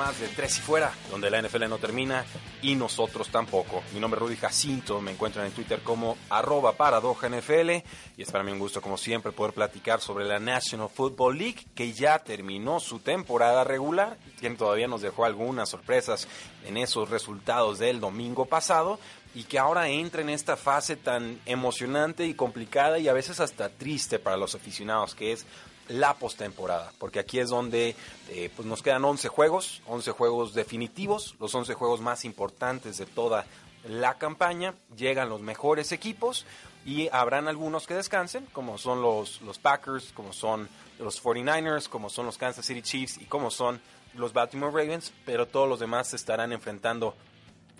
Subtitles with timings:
[0.00, 2.24] Más de Tres y Fuera, donde la NFL no termina
[2.62, 3.82] y nosotros tampoco.
[3.92, 7.70] Mi nombre es Rudy Jacinto, me encuentran en Twitter como arroba paradoja NFL
[8.16, 11.66] y es para mí un gusto como siempre poder platicar sobre la National Football League
[11.74, 16.26] que ya terminó su temporada regular, quien todavía nos dejó algunas sorpresas
[16.64, 18.98] en esos resultados del domingo pasado
[19.34, 23.68] y que ahora entra en esta fase tan emocionante y complicada y a veces hasta
[23.68, 25.44] triste para los aficionados, que es
[25.90, 27.96] la postemporada, porque aquí es donde
[28.28, 33.06] eh, pues nos quedan 11 juegos, 11 juegos definitivos, los 11 juegos más importantes de
[33.06, 33.44] toda
[33.88, 36.46] la campaña, llegan los mejores equipos
[36.84, 40.68] y habrán algunos que descansen, como son los, los Packers, como son
[40.98, 43.80] los 49ers, como son los Kansas City Chiefs y como son
[44.14, 47.14] los Baltimore Ravens, pero todos los demás se estarán enfrentando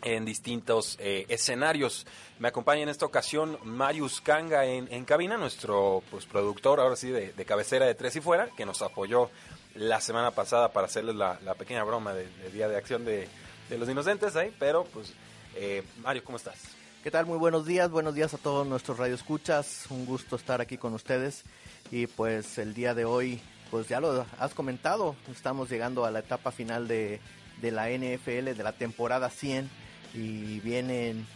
[0.03, 2.07] en distintos eh, escenarios.
[2.39, 7.33] Me acompaña en esta ocasión Marius Kanga en, cabina, nuestro pues, productor, ahora sí, de,
[7.45, 9.31] cabecera de Tres y Fuera, que nos apoyó
[9.75, 13.29] la semana pasada para hacerles la, pequeña broma de, Día de Acción de,
[13.71, 15.13] los Inocentes ahí, pero pues,
[15.55, 16.59] eh, Mario, ¿cómo estás?
[17.03, 17.25] ¿Qué tal?
[17.25, 21.45] Muy buenos días, buenos días a todos nuestros radioescuchas, un gusto estar aquí con ustedes
[21.91, 26.19] y pues el día de hoy, pues ya lo has comentado, estamos llegando a la
[26.19, 27.21] etapa final de,
[27.61, 29.71] de la NFL, de la temporada 100
[30.15, 31.27] y vienen,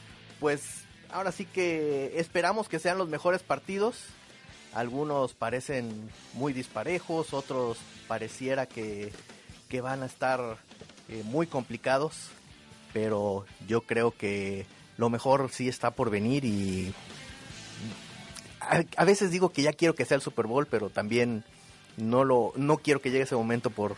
[0.41, 4.05] pues ahora sí que esperamos que sean los mejores partidos.
[4.73, 9.13] Algunos parecen muy disparejos, otros pareciera que,
[9.69, 10.59] que van a estar
[11.09, 12.31] eh, muy complicados,
[12.93, 16.93] pero yo creo que lo mejor sí está por venir y
[18.61, 21.45] a, veces digo que ya quiero que sea el Super Bowl, pero también
[21.97, 23.97] no lo no quiero que llegue ese momento por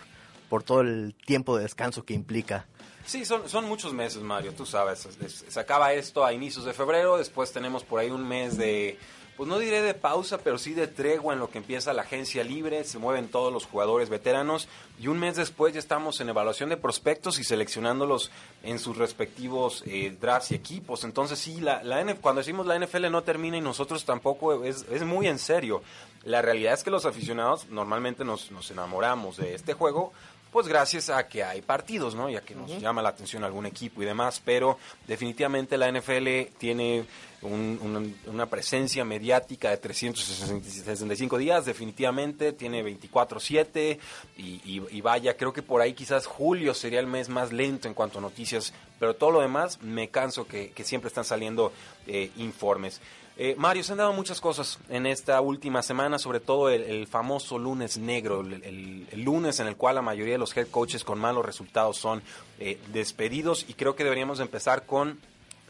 [0.48, 2.66] por todo el tiempo de descanso que implica.
[3.06, 5.08] Sí, son, muchos meses, Mario, tú sabes.
[5.48, 8.98] Se acaba esto a inicios de febrero, después tenemos por ahí un mes de,
[9.36, 12.42] pues no diré de pausa, pero sí de tregua en lo que empieza la agencia
[12.42, 14.66] libre, se mueven todos los jugadores veteranos
[14.98, 18.32] y un mes después ya estamos en evaluación de prospectos y seleccionándolos
[18.64, 21.04] en sus respectivos eh, drafts y equipos.
[21.04, 25.02] Entonces sí, la, la cuando decimos la NFL no termina y nosotros tampoco, es, es
[25.04, 25.82] muy en serio.
[26.24, 30.12] La realidad es que los aficionados normalmente nos, nos enamoramos de este juego
[30.50, 32.30] pues gracias a que hay partidos, ¿no?
[32.30, 37.04] Ya que nos llama la atención algún equipo y demás, pero definitivamente la NFL tiene
[37.42, 43.98] una presencia mediática de 365 días, definitivamente tiene 24/7
[44.38, 47.94] y, y, vaya, creo que por ahí quizás julio sería el mes más lento en
[47.94, 51.72] cuanto a noticias, pero todo lo demás me canso que, siempre están saliendo
[52.06, 53.00] eh, informes.
[53.38, 57.58] Eh, Mario, se han dado muchas cosas en esta última semana, sobre todo el, famoso
[57.58, 61.44] lunes negro, el, lunes en el cual la mayoría de los head coaches con malos
[61.44, 62.22] resultados son
[62.58, 63.66] eh, despedidos.
[63.68, 65.18] Y creo que deberíamos empezar con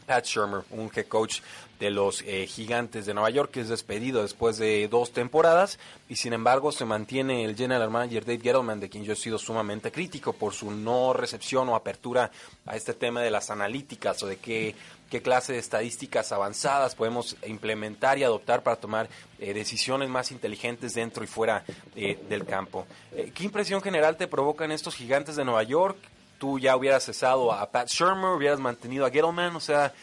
[0.05, 1.41] Pat Shermer, un head coach
[1.79, 5.77] de los eh, Gigantes de Nueva York, que es despedido después de dos temporadas.
[6.07, 9.37] Y sin embargo se mantiene el general manager Dave Gettleman, de quien yo he sido
[9.37, 12.31] sumamente crítico por su no recepción o apertura
[12.65, 14.73] a este tema de las analíticas o de qué,
[15.09, 19.09] qué clase de estadísticas avanzadas podemos implementar y adoptar para tomar
[19.39, 21.63] eh, decisiones más inteligentes dentro y fuera
[21.95, 22.85] eh, del campo.
[23.33, 25.97] ¿Qué impresión general te provocan estos Gigantes de Nueva York?
[26.37, 29.93] tú ya hubieras cesado a Pat Shermer, hubieras mantenido a Gettleman, o sea,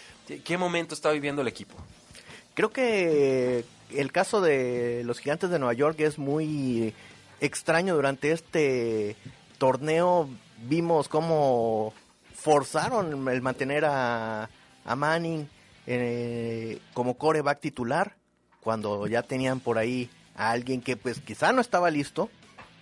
[0.44, 1.75] ¿qué momento está viviendo el equipo?
[2.55, 6.94] Creo que el caso de los gigantes de Nueva York es muy
[7.40, 9.17] extraño durante este
[9.58, 10.28] torneo.
[10.62, 11.93] Vimos cómo
[12.34, 14.49] forzaron el mantener a,
[14.84, 15.48] Manning
[15.86, 18.16] eh, como coreback titular
[18.60, 22.31] cuando ya tenían por ahí a alguien que pues quizá no estaba listo,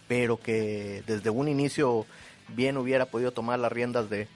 [0.09, 2.07] pero que desde un inicio
[2.49, 4.29] bien hubiera podido tomar las riendas de,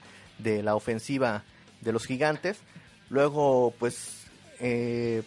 [0.63, 1.43] la ofensiva
[1.81, 2.59] de los gigantes.
[3.09, 4.25] Luego, pues,
[4.59, 5.23] eh,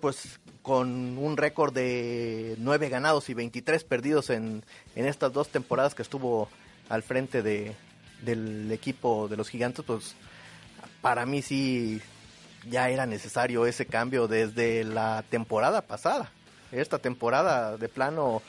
[0.00, 4.64] pues, con un récord de 9 ganados y 23 perdidos en,
[4.94, 6.48] en estas dos temporadas que estuvo
[6.88, 7.74] al frente de,
[8.22, 10.14] del equipo de los gigantes, pues,
[11.08, 12.02] para mí sí
[12.68, 16.30] ya era necesario ese cambio desde la temporada pasada.
[16.70, 18.42] Esta temporada de plano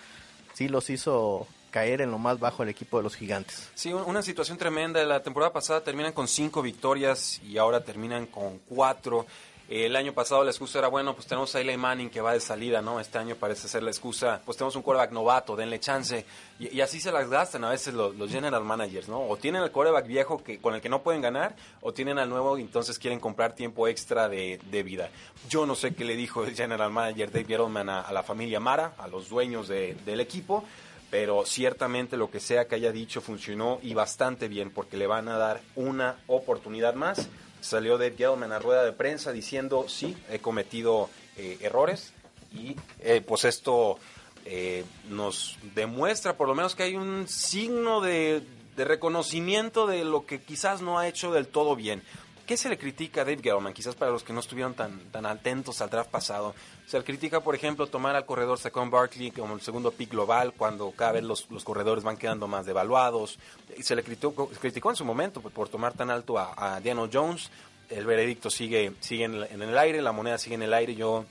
[0.53, 3.69] sí los hizo caer en lo más bajo el equipo de los gigantes.
[3.75, 5.01] Sí, una situación tremenda.
[5.05, 9.25] La temporada pasada terminan con cinco victorias y ahora terminan con cuatro.
[9.69, 12.39] El año pasado la excusa era, bueno, pues tenemos a Eli Manning que va de
[12.39, 12.99] salida, ¿no?
[12.99, 16.25] Este año parece ser la excusa, pues tenemos un quarterback novato, denle chance.
[16.57, 19.21] Y, así se las gastan a veces los, general managers, ¿no?
[19.21, 22.29] O tienen el quarterback viejo que, con el que no pueden ganar, o tienen al
[22.29, 25.11] nuevo y entonces quieren comprar tiempo extra de, vida.
[25.47, 28.95] Yo no sé qué le dijo el general manager Dave Gettleman a, la familia Mara,
[28.97, 30.63] a los dueños del equipo,
[31.11, 35.27] pero ciertamente lo que sea que haya dicho funcionó y bastante bien porque le van
[35.27, 37.29] a dar una oportunidad más
[37.61, 42.13] salió Dave Gettleman a rueda de prensa diciendo, sí, he cometido eh, errores
[42.53, 43.99] y eh, pues esto
[44.45, 48.41] eh, nos demuestra por lo menos que hay un signo de,
[48.75, 52.01] de, reconocimiento de lo que quizás no ha hecho del todo bien.
[52.47, 53.73] ¿Qué se le critica a Dave Gettleman?
[53.73, 56.55] Quizás para los que no estuvieron tan, tan atentos al draft pasado.
[56.89, 60.53] Se le critica, por ejemplo, tomar al corredor Saquon Barkley como el segundo pick global
[60.57, 63.37] cuando cada vez los, los corredores van quedando más devaluados.
[63.77, 66.81] Y se le criticó, criticó en su momento por, tomar tan alto a, a
[67.13, 67.51] Jones.
[67.91, 70.95] El veredicto sigue, sigue en, el aire, la moneda sigue en el aire.
[70.95, 71.25] Yo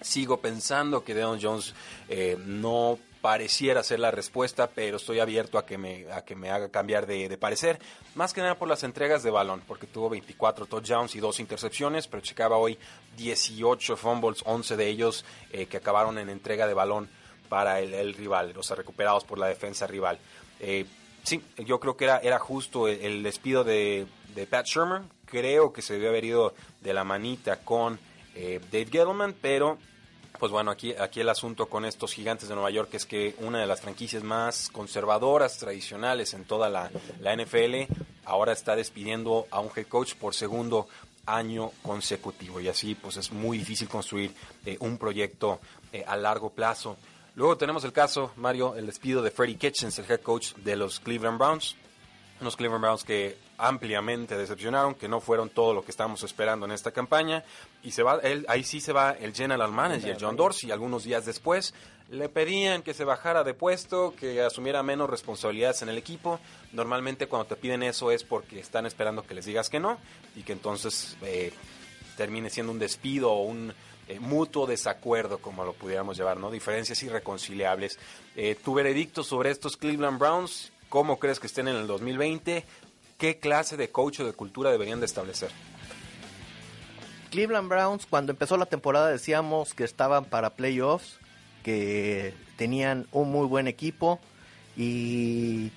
[0.00, 1.74] sigo pensando que Daniel Jones
[2.08, 6.50] eh, no pareciera ser la respuesta, pero estoy abierto a que me, a que me
[6.50, 7.78] haga cambiar de, parecer.
[8.14, 12.06] Más que nada por las entregas de balón, porque tuvo 24 touchdowns y dos intercepciones,
[12.06, 12.78] pero checaba hoy
[13.16, 17.08] 18 fumbles, 11 de ellos eh, que acabaron en entrega de balón
[17.48, 20.18] para el, rival, o sea, recuperados por la defensa rival.
[20.60, 20.84] Eh,
[21.22, 24.06] sí, yo creo que era, era justo el, despido de,
[24.50, 25.00] Pat Shermer.
[25.24, 27.98] Creo que se debió haber ido de la manita con
[28.34, 29.78] eh, Dave Gettleman, pero
[30.38, 33.60] pues bueno, aquí, aquí el asunto con estos gigantes de Nueva York es que una
[33.60, 36.90] de las franquicias más conservadoras, tradicionales en toda la,
[37.36, 37.92] NFL,
[38.24, 40.88] ahora está despidiendo a un head coach por segundo
[41.26, 44.34] año consecutivo y así pues es muy difícil construir
[44.66, 45.60] eh, un proyecto
[45.92, 46.96] eh, a largo plazo.
[47.36, 51.00] Luego tenemos el caso, Mario, el despido de Freddie Kitchens, el head coach de los
[51.00, 51.76] Cleveland Browns.
[52.40, 56.72] Unos Cleveland Browns que ampliamente decepcionaron, que no fueron todo lo que estábamos esperando en
[56.72, 57.44] esta campaña.
[57.82, 61.24] Y se va, él, ahí sí se va el general manager, John Dorsey, algunos días
[61.24, 61.74] después.
[62.10, 66.38] Le pedían que se bajara de puesto, que asumiera menos responsabilidades en el equipo.
[66.72, 69.98] Normalmente cuando te piden eso es porque están esperando que les digas que no
[70.36, 71.52] y que entonces eh,
[72.16, 73.72] termine siendo un despido o un
[74.06, 76.50] eh, mutuo desacuerdo, como lo pudiéramos llevar, ¿no?
[76.50, 77.98] Diferencias irreconciliables.
[78.36, 82.64] Eh, tu veredicto sobre estos Cleveland Browns, ¿cómo crees que estén en el 2020?
[83.18, 85.50] ¿Qué clase de coach o de cultura deberían de establecer?
[87.30, 91.18] Cleveland Browns, cuando empezó la temporada decíamos que estaban para playoffs,
[91.64, 94.20] que tenían un muy buen equipo
[94.76, 95.72] y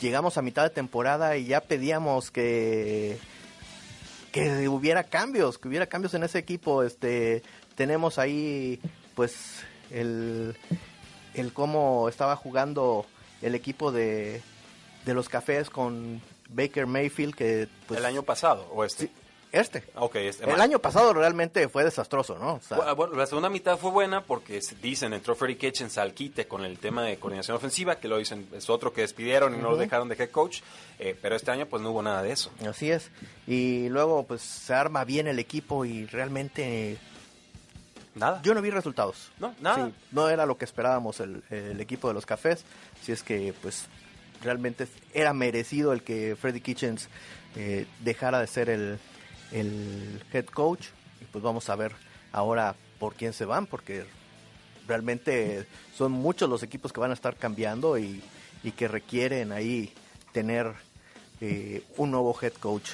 [0.00, 3.18] llegamos a mitad de temporada y ya pedíamos que
[4.30, 6.82] que hubiera cambios, que hubiera cambios en ese equipo.
[6.82, 7.42] Este
[7.74, 8.80] tenemos ahí
[9.14, 10.56] pues el
[11.34, 13.06] el cómo estaba jugando
[13.42, 14.42] el equipo de
[15.04, 19.10] de los Cafés con Baker Mayfield que pues, el año pasado o este
[19.52, 22.60] este okay, este el año pasado realmente fue desastroso no
[22.96, 26.78] bueno, la segunda mitad fue buena porque dicen entró Freddie Kitchens al quite con el
[26.78, 30.08] tema de coordinación ofensiva que lo dicen es otro que despidieron y no lo dejaron
[30.08, 30.60] de head coach
[30.98, 33.10] eh, pero este año pues no hubo nada de eso así es
[33.46, 36.98] y luego pues se arma bien el equipo y realmente
[38.14, 38.40] Nada.
[38.42, 39.32] Yo no vi resultados.
[39.38, 39.90] No, nada.
[40.12, 42.64] no era lo que esperábamos el, el, equipo de los cafés.
[43.02, 43.86] Si es que, pues,
[44.42, 47.08] realmente era merecido el que Freddy Kitchens
[47.56, 48.98] eh, dejara de ser el,
[50.32, 50.86] head coach.
[51.20, 51.92] Y pues vamos a ver
[52.32, 54.04] ahora por quién se van, porque
[54.86, 58.22] realmente son muchos los equipos que van a estar cambiando y,
[58.76, 59.92] que requieren ahí
[60.32, 60.72] tener
[61.42, 62.92] eh, un nuevo head coach.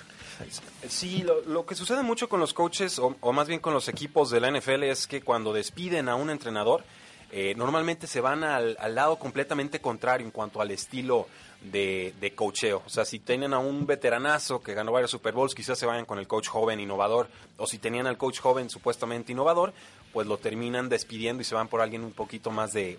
[0.88, 4.40] Sí, lo, que sucede mucho con los coaches, o, más bien con los equipos de
[4.40, 6.84] la NFL, es que cuando despiden a un entrenador,
[7.32, 11.28] eh, normalmente se van al, lado completamente contrario en cuanto al estilo
[11.62, 12.82] de, de coacheo.
[12.84, 16.06] O sea, si tienen a un veteranazo que ganó varios Super Bowls, quizás se vayan
[16.06, 17.28] con el coach joven innovador.
[17.56, 19.72] O si tenían al coach joven supuestamente innovador,
[20.12, 22.98] pues lo terminan despidiendo y se van por alguien un poquito más de,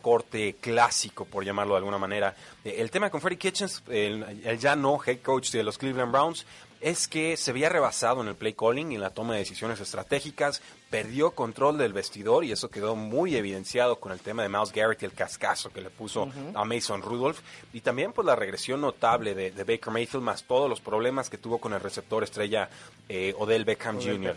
[0.00, 2.36] corte clásico, por llamarlo de alguna manera.
[2.64, 6.12] Eh, el tema con Freddie Kitchens, el, el, ya no head coach de los Cleveland
[6.12, 6.46] Browns,
[6.80, 9.80] es que se había rebasado en el play calling y en la toma de decisiones
[9.80, 14.72] estratégicas, perdió control del vestidor y eso quedó muy evidenciado con el tema de Miles
[14.72, 17.38] Garrett y el cascazo que le puso a Mason Rudolph.
[17.72, 21.58] Y también pues la regresión notable de, Baker Mayfield más todos los problemas que tuvo
[21.58, 22.68] con el receptor estrella
[23.08, 24.36] eh, Odell Beckham Jr.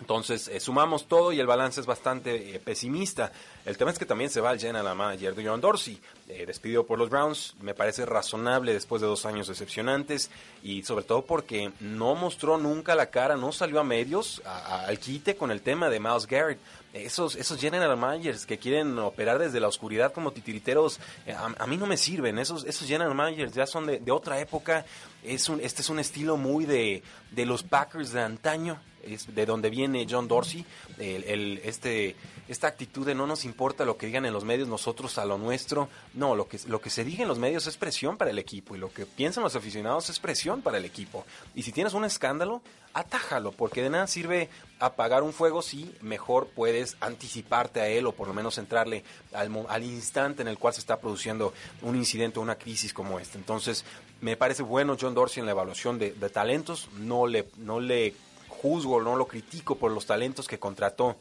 [0.00, 3.30] Entonces eh, sumamos todo y el balance es bastante eh, pesimista.
[3.64, 5.98] El tema es que también se va al general manager de John Dorsey,
[6.46, 10.30] despedido por los Browns, me parece razonable después de dos años decepcionantes
[10.62, 15.36] y sobre todo porque no mostró nunca la cara, no salió a medios al quite
[15.36, 16.58] con el tema de Miles Garrett.
[16.94, 21.76] Esos, esos general managers que quieren operar desde la oscuridad como titiriteros, eh, a, mí
[21.76, 22.38] no me sirven.
[22.38, 24.86] Esos, esos general managers ya son de, otra época.
[25.24, 29.46] Es un, este es un estilo muy de, de los Packers de antaño es de
[29.46, 30.64] donde viene John Dorsey,
[30.98, 32.16] el, este,
[32.48, 35.38] esta actitud de no nos importa lo que digan en los medios, nosotros a lo
[35.38, 35.88] nuestro.
[36.14, 38.74] No, lo que, lo que se diga en los medios es presión para el equipo
[38.74, 41.24] y lo que piensan los aficionados es presión para el equipo.
[41.54, 44.48] Y si tienes un escándalo, atájalo, porque de nada sirve
[44.78, 49.50] apagar un fuego si mejor puedes anticiparte a él o por lo menos entrarle al,
[49.68, 53.38] al instante en el cual se está produciendo un incidente o una crisis como esta.
[53.38, 53.84] Entonces,
[54.20, 58.14] me parece bueno John Dorsey en la evaluación de, de talentos, no le, no le
[58.48, 61.16] juzgo, no lo critico por los talentos que contrató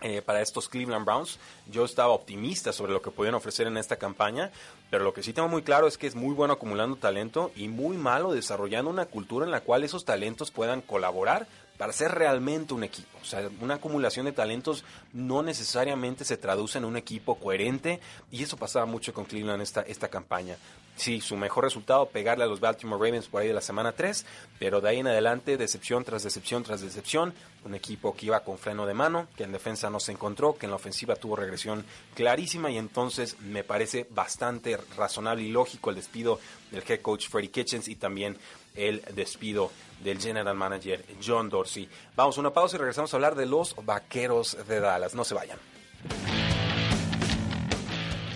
[0.00, 1.38] eh, para estos Cleveland Browns.
[1.70, 4.50] Yo estaba optimista sobre lo que podían ofrecer en esta campaña,
[4.90, 7.68] pero lo que sí tengo muy claro es que es muy bueno acumulando talento y
[7.68, 11.46] muy malo desarrollando una cultura en la cual esos talentos puedan colaborar
[11.78, 13.18] para ser realmente un equipo.
[13.20, 18.00] O sea, una acumulación de talentos no necesariamente se traduce en un equipo coherente
[18.30, 20.56] y eso pasaba mucho con Cleveland esta, esta campaña.
[20.96, 24.24] Sí, su mejor resultado, pegarle a los Baltimore Ravens por ahí de la semana 3,
[24.60, 27.34] pero de ahí en adelante, decepción tras decepción tras decepción.
[27.64, 30.66] Un equipo que iba con freno de mano, que en defensa no se encontró, que
[30.66, 35.96] en la ofensiva tuvo regresión clarísima y entonces me parece bastante razonable y lógico el
[35.96, 36.38] despido
[36.70, 38.36] del head coach Freddie Kitchens y también
[38.74, 39.70] el despido
[40.02, 41.88] del general manager John Dorsey.
[42.16, 45.14] Vamos a una pausa y regresamos a hablar de los vaqueros de Dallas.
[45.14, 45.58] No se vayan.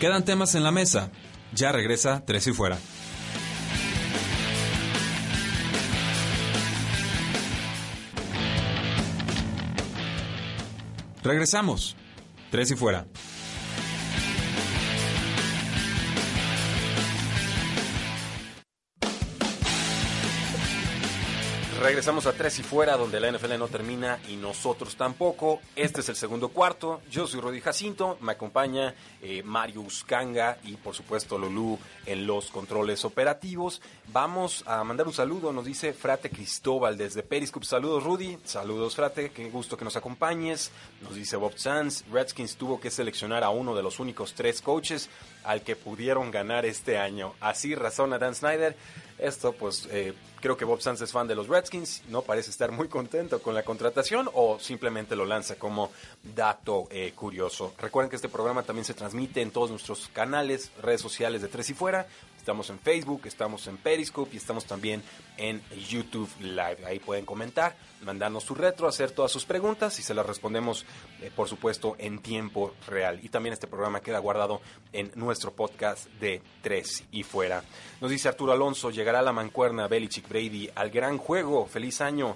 [0.01, 1.11] Quedan temas en la mesa.
[1.53, 2.79] Ya regresa Tres y Fuera.
[11.25, 11.97] Regresamos.
[12.51, 13.07] Tres y Fuera.
[21.89, 25.63] Regresamos a Tres y Fuera, donde la NFL no termina y nosotros tampoco.
[25.75, 27.01] Este es el segundo cuarto.
[27.11, 32.51] Yo soy Rodi Jacinto, me acompaña eh, Mario Uscanga y por supuesto Lulú en los
[32.51, 33.81] controles operativos.
[34.13, 37.65] Vamos a mandar un saludo, nos dice Frate Cristóbal desde Periscope.
[37.65, 40.71] Saludos Rudy, saludos Frate, qué gusto que nos acompañes.
[41.01, 45.09] Nos dice Bob Sanz, Redskins tuvo que seleccionar a uno de los únicos tres coaches
[45.43, 47.33] al que pudieron ganar este año.
[47.41, 48.77] Así razona Dan Snyder.
[49.19, 52.71] Esto pues eh, creo que Bob Sanz es fan de los Redskins, no parece estar
[52.71, 55.91] muy contento con la contratación o simplemente lo lanza como
[56.23, 57.75] dato eh, curioso.
[57.79, 61.71] Recuerden que este programa también se transmite en todos nuestros canales, redes sociales de Tres
[61.71, 62.07] y Fuera.
[62.49, 65.03] Estamos en Facebook, estamos en Periscope y estamos también
[65.37, 66.79] en YouTube Live.
[66.87, 70.87] Ahí pueden comentar, mandarnos su retro, hacer todas sus preguntas y se las respondemos,
[71.21, 73.21] eh, por supuesto, en tiempo real.
[73.23, 74.63] Y también este programa queda guardado
[74.95, 77.63] en nuestro podcast de Tres y Fuera.
[78.01, 81.67] Nos dice Arturo Alonso, llegará la mancuerna Belichick Brady al gran juego.
[81.67, 82.35] Feliz año.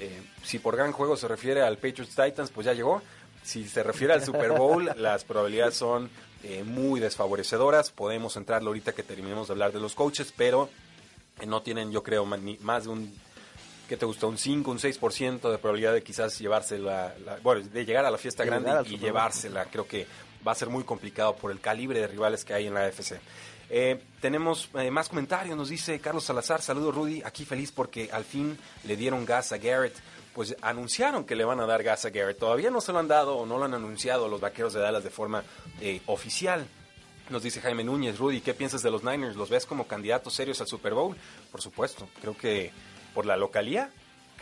[0.00, 3.00] Eh, si por gran juego se refiere al Patriots Titans, pues ya llegó.
[3.42, 6.10] Si se refiere al Super Bowl, las probabilidades son
[6.42, 7.90] eh, muy desfavorecedoras.
[7.90, 10.68] Podemos entrarlo ahorita que terminemos de hablar de los coaches, pero
[11.46, 13.12] no tienen, yo creo, más de un,
[13.88, 14.26] ¿qué te gusta?
[14.26, 18.44] Un 5, un 6% de probabilidad de quizás llevársela, bueno, de llegar a la fiesta
[18.44, 19.64] grande y llevársela.
[19.66, 20.06] Creo que
[20.46, 23.20] va a ser muy complicado por el calibre de rivales que hay en la AFC.
[23.70, 28.24] Eh, tenemos eh, más comentarios, nos dice Carlos Salazar, saludos Rudy, aquí feliz porque al
[28.24, 29.94] fin le dieron gas a Garrett
[30.34, 32.38] pues anunciaron que le van a dar gas a Garrett.
[32.38, 35.04] Todavía no se lo han dado o no lo han anunciado los vaqueros de Dallas
[35.04, 35.42] de forma
[35.80, 36.66] eh, oficial.
[37.30, 39.36] Nos dice Jaime Núñez, Rudy, ¿qué piensas de los Niners?
[39.36, 41.16] ¿Los ves como candidatos serios al Super Bowl?
[41.50, 42.72] Por supuesto, creo que
[43.14, 43.90] por la localía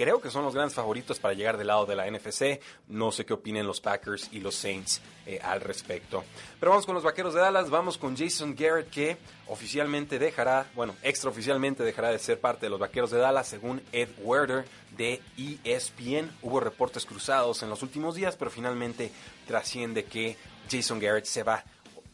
[0.00, 2.58] creo que son los grandes favoritos para llegar del lado de la NFC.
[2.88, 6.24] No sé qué opinen los Packers y los Saints eh, al respecto.
[6.58, 10.96] Pero vamos con los Vaqueros de Dallas, vamos con Jason Garrett que oficialmente dejará, bueno,
[11.02, 14.64] extraoficialmente dejará de ser parte de los Vaqueros de Dallas según Ed Werder
[14.96, 16.30] de ESPN.
[16.40, 19.12] Hubo reportes cruzados en los últimos días, pero finalmente
[19.46, 20.34] trasciende que
[20.70, 21.62] Jason Garrett se va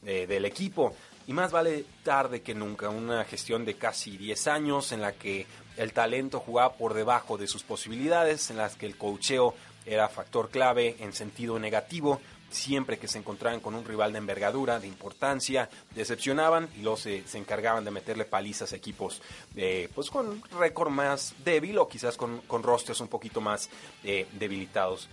[0.05, 0.93] eh, del equipo.
[1.29, 5.47] Y más vale tarde que nunca, una gestión de casi 10 años en la que
[5.77, 9.55] el talento jugaba por debajo de sus posibilidades, en las que el cocheo
[9.85, 12.21] era factor clave en sentido negativo.
[12.51, 17.25] Siempre que se encontraban con un rival de envergadura, de importancia, decepcionaban y luego se,
[17.35, 19.21] encargaban de meterle palizas a equipos
[19.57, 23.69] eh, pues con récord más débil o quizás con, con rosters un poquito más
[24.05, 25.09] eh, debilitados.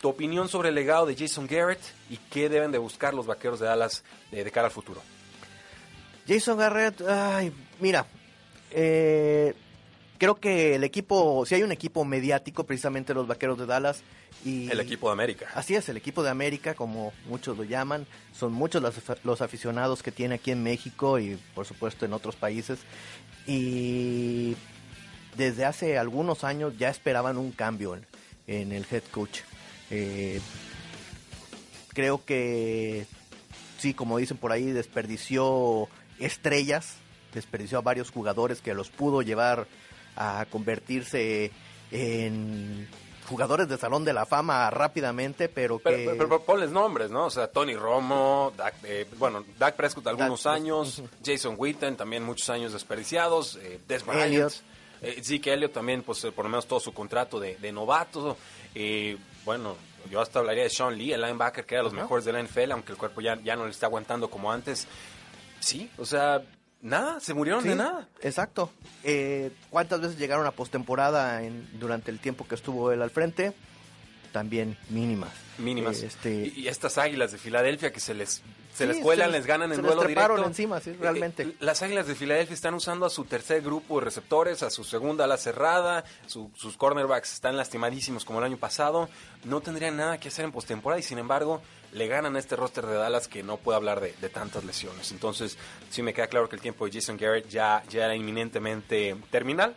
[0.00, 3.60] Tu opinión sobre el legado de Jason Garrett y qué deben de buscar los vaqueros
[3.60, 5.02] de Dallas eh, de cara al futuro.
[6.26, 8.06] Jason Garrett, ay, mira,
[8.70, 9.54] eh,
[10.18, 14.02] creo que el equipo, si hay un equipo mediático, precisamente los Vaqueros de Dallas
[14.44, 15.48] y el equipo de América.
[15.54, 18.82] Así es, el equipo de América, como muchos lo llaman, son muchos
[19.24, 22.80] los, aficionados que tiene aquí en México y por supuesto en otros países.
[23.46, 24.56] Y
[25.36, 28.06] desde hace algunos años ya esperaban un cambio en,
[28.46, 29.40] en el head coach.
[29.90, 30.40] Eh,
[31.94, 33.06] creo que
[33.78, 36.96] sí, como dicen por ahí, desperdició estrellas,
[37.34, 39.66] desperdició a varios jugadores que los pudo llevar
[40.18, 41.50] a convertirse
[41.90, 42.88] en
[43.28, 45.84] jugadores de Salón de la Fama rápidamente, pero que...
[45.84, 47.26] Pero, pero, pero ponles nombres, ¿no?
[47.26, 52.22] O sea, Tony Romo, Dak, eh, bueno, Dak Prescott algunos Dak- años, Jason Witten también
[52.24, 54.52] muchos años desperdiciados, eh, Des Bryant, Elliott.
[55.02, 58.36] eh, Zeke Elliott también, pues eh, por lo menos todo su contrato de, de novato.
[58.74, 59.76] eh, bueno,
[60.10, 62.42] yo hasta hablaría de Sean Lee, el linebacker que era de los mejores de la
[62.42, 64.86] NFL, aunque el cuerpo ya, ya no le está aguantando como antes.
[65.60, 66.40] Sí, o sea,
[66.82, 68.08] nada, se murieron Sí, de nada.
[68.22, 68.70] Exacto.
[69.04, 73.52] Eh, ¿Cuántas veces llegaron a postemporada en- durante el tiempo que estuvo él al frente?
[74.32, 75.30] También mínimas.
[75.56, 76.02] mínimas.
[76.02, 78.42] Eh, este, y, y estas águilas de Filadelfia que se les
[78.74, 80.48] se Sí, les cuelan, se les- les ganan en les duelo treparon directo.
[80.50, 81.42] encima, sí, Eh, realmente.
[81.44, 84.84] eh, las águilas de Filadelfia están usando a su tercer grupo de receptores, a su
[84.84, 89.08] segunda ala cerrada, su- sus cornerbacks están lastimadísimos como el año pasado.
[89.44, 91.60] No tendrían nada que hacer en postemporada y sin embargo
[91.92, 95.10] le ganan a este roster de Dallas que no puede hablar de, tantas lesiones.
[95.12, 95.56] Entonces,
[95.90, 99.74] sí me queda claro que el tiempo de Jason Garrett ya, ya era inminentemente terminal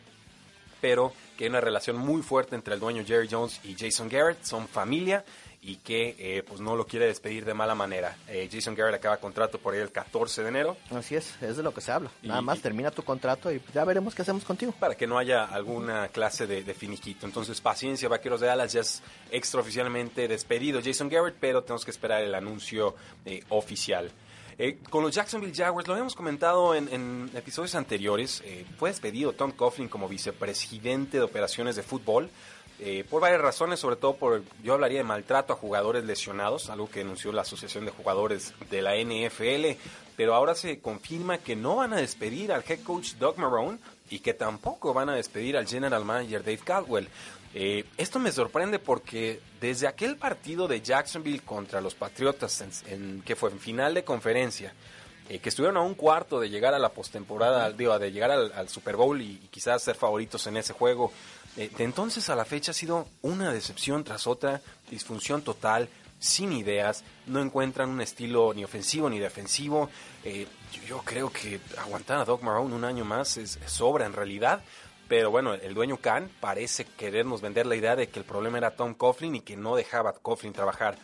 [0.82, 4.44] pero que hay una relación muy fuerte entre el dueño Jerry Jones y Jason Garrett,
[4.44, 5.24] son familia
[5.63, 8.18] y que eh, pues no lo quiere despedir de mala manera.
[8.27, 11.62] Eh, Jason Garrett acaba contrato por ahí el 14 de enero Así es, es de
[11.62, 12.10] lo que se habla.
[12.24, 14.74] Y- Nada más y- termina tu contrato y ya veremos qué hacemos contigo.
[14.80, 17.27] para que no haya alguna clase de, de finiquito.
[17.27, 22.24] Entonces, paciencia, Vaqueros de Dallas, ya es extraoficialmente despedido Jason Garrett, pero tenemos que esperar
[22.24, 24.10] el anuncio eh, oficial.
[24.58, 29.34] Eh, con los Jacksonville Jaguars, lo habíamos comentado en, en episodios anteriores, eh, fue despedido
[29.34, 32.30] Tom Coughlin como vicepresidente de operaciones de fútbol.
[32.83, 36.89] Eh, por varias razones, sobre todo por, yo hablaría de maltrato a jugadores lesionados, algo
[36.89, 39.79] que anunció la Asociación de Jugadores de la NFL,
[40.17, 43.77] pero ahora se confirma que no van a despedir al head coach Doug Marrone
[44.09, 47.07] y que tampoco van a despedir al general manager Dave Caldwell.
[47.53, 53.35] Eh, esto me sorprende porque desde aquel partido de Jacksonville contra los Patriotas, en, que
[53.35, 54.74] fue en final de conferencia,
[55.29, 58.70] eh, que estuvieron a un cuarto de llegar a la postemporada, digo, de llegar al,
[58.70, 61.11] Super Bowl y quizás ser favoritos en ese juego.
[61.55, 65.90] De entonces a la fecha ha sido una decepción tras otra, disfunción total,
[66.22, 69.90] sin ideas, no encuentran un estilo ni ofensivo ni defensivo.
[70.24, 70.48] Eh,
[70.87, 74.61] yo, creo que aguantar a Doc Marrone un año más es, sobra en realidad.
[75.07, 78.75] Pero bueno, el dueño Khan parece querernos vender la idea de que el problema era
[78.75, 80.96] Tom Coughlin y que no dejaba a Coughlin trabajar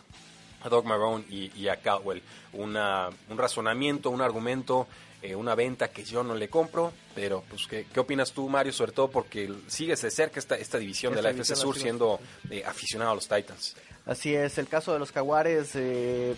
[0.62, 2.22] a Doug Marrone y, y a Caldwell.
[2.54, 4.88] Una, un razonamiento, un argumento,
[5.28, 8.72] eh, una venta que yo no le compro, pero pues ¿qué, qué opinas tú, Mario?
[8.72, 12.22] Sobre todo porque sigues de cerca esta, esta división Esta de la FC Sur siendo
[12.50, 13.76] eh, aficionado a los Titans.
[14.06, 16.34] Así es, el caso de los Jaguares, eh,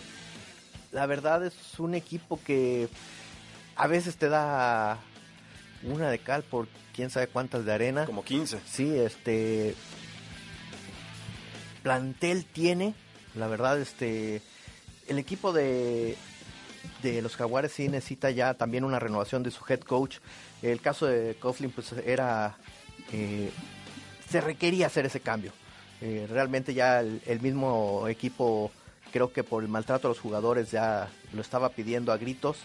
[0.90, 2.88] la verdad es un equipo que
[3.76, 4.98] a veces te da
[5.84, 8.06] una de cal por quién sabe cuántas de arena.
[8.06, 8.58] Como 15.
[8.68, 9.76] Sí, este
[11.84, 12.94] plantel tiene,
[13.36, 14.42] la verdad, este
[15.06, 16.16] el equipo de
[17.02, 20.18] de los Jaguares sí necesita ya también una renovación de su head coach.
[20.62, 22.56] El caso de Coughlin pues era
[23.12, 23.50] eh,
[24.28, 25.52] se requería hacer ese cambio.
[26.00, 28.70] Eh, realmente ya el, el mismo equipo
[29.12, 32.58] creo que por el maltrato a los jugadores ya lo estaba pidiendo a gritos.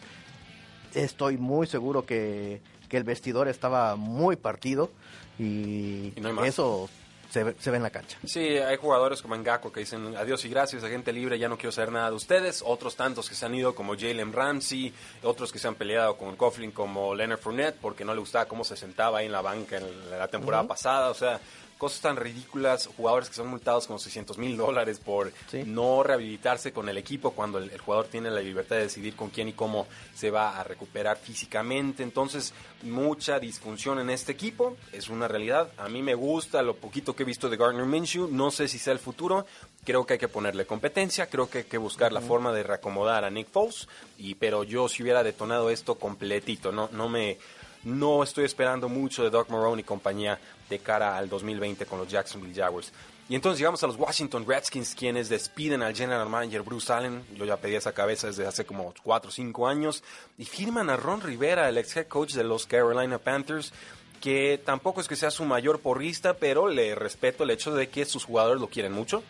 [0.93, 4.91] Estoy muy seguro que, que el vestidor estaba muy partido
[5.37, 6.89] y, no eso
[7.35, 8.17] se, ve- se ve en la cancha.
[8.25, 11.73] Sí, hay jugadores como Ngako que dicen adiós y gracias, agente libre, ya no quiero
[11.73, 12.63] saber nada de ustedes.
[12.65, 14.93] Otros tantos que se han ido como Jalen Ramsey,
[15.23, 18.63] otros que se han peleado con Coughlin como Leonard Fournette porque no le gustaba cómo
[18.63, 21.09] se sentaba ahí en la banca en la temporada pasada.
[21.09, 21.39] O sea,
[21.77, 25.63] cosas tan ridículas, jugadores que son multados con 600 mil dólares por Sí.
[25.65, 29.29] no rehabilitarse con el equipo cuando el, el jugador tiene la libertad de decidir con
[29.29, 32.03] quién y cómo se va a recuperar físicamente.
[32.03, 35.69] Entonces, mucha disfunción en este equipo, es una realidad.
[35.77, 38.79] A mí me gusta lo poquito que he visto de Gardner Minshew, no sé si
[38.79, 39.45] sea el futuro.
[39.83, 43.23] Creo que hay que ponerle competencia, creo que hay que buscar la forma de reacomodar
[43.23, 47.37] a Nick Foles, y, pero yo si hubiera detonado esto completito, no, no me...
[47.85, 52.07] No estoy esperando mucho de Doc Marrone y compañía de cara al 2020 con los
[52.07, 52.91] Jacksonville Jaguars.
[53.29, 57.23] Y entonces llegamos a los Washington Redskins, quienes despiden al general manager Bruce Allen.
[57.35, 60.03] Yo ya pedí esa cabeza desde hace como 4 o 5 años.
[60.37, 63.71] Y firman a Ron Rivera, el ex head coach de los Carolina Panthers,
[64.19, 68.05] que tampoco es que sea su mayor porrista, pero le respeto el hecho de que
[68.05, 69.21] sus jugadores lo quieren mucho,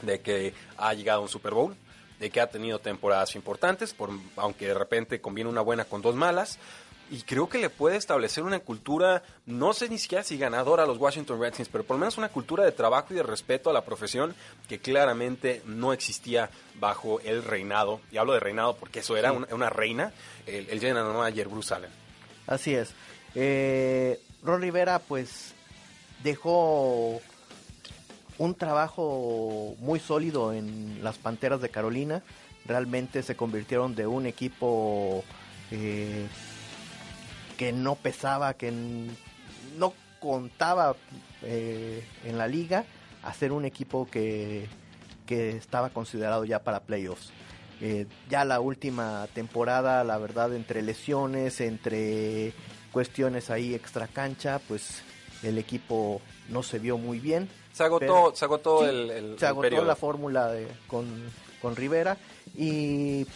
[0.00, 1.76] de que ha llegado a un Super Bowl,
[2.18, 6.14] de que ha tenido temporadas importantes, por, aunque de repente conviene una buena con dos
[6.14, 6.58] malas.
[7.10, 10.86] Y creo que le puede establecer una cultura, no sé ni siquiera si ganadora a
[10.86, 13.72] los Washington Redskins, pero por lo menos una cultura de trabajo y de respeto a
[13.72, 14.32] la profesión
[14.68, 18.00] que claramente no existía bajo el reinado.
[18.12, 19.36] Y hablo de reinado porque eso era Sí.
[19.38, 20.12] una, una reina,
[20.46, 21.90] el, el general manager Bruce Allen.
[22.46, 22.92] Así es.
[23.34, 25.52] Eh, Ron Rivera, pues
[26.22, 27.20] dejó
[28.38, 32.22] un trabajo muy sólido en las Panteras de Carolina.
[32.66, 35.24] Realmente se convirtieron de un equipo
[35.72, 36.26] eh,
[37.60, 38.72] que no pesaba, que
[39.76, 40.96] no contaba
[41.42, 42.86] eh, en la liga,
[43.22, 44.66] a ser un equipo que,
[45.26, 47.32] que estaba considerado ya para playoffs.
[47.82, 52.54] Eh, ya la última temporada, la verdad, entre lesiones, entre
[52.92, 55.02] cuestiones ahí extra cancha, pues
[55.42, 57.46] el equipo no se vio muy bien.
[57.74, 60.50] Se agotó, se agotó el, Se agotó la fórmula
[60.86, 62.16] con, con Rivera
[62.56, 63.26] y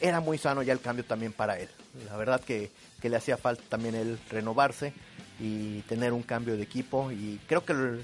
[0.00, 1.68] era muy sano ya el cambio también para él.
[2.08, 4.92] La verdad que, que le hacía falta también él renovarse
[5.38, 8.00] y tener un cambio de equipo y creo que,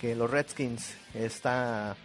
[0.00, 1.96] que los Redskins está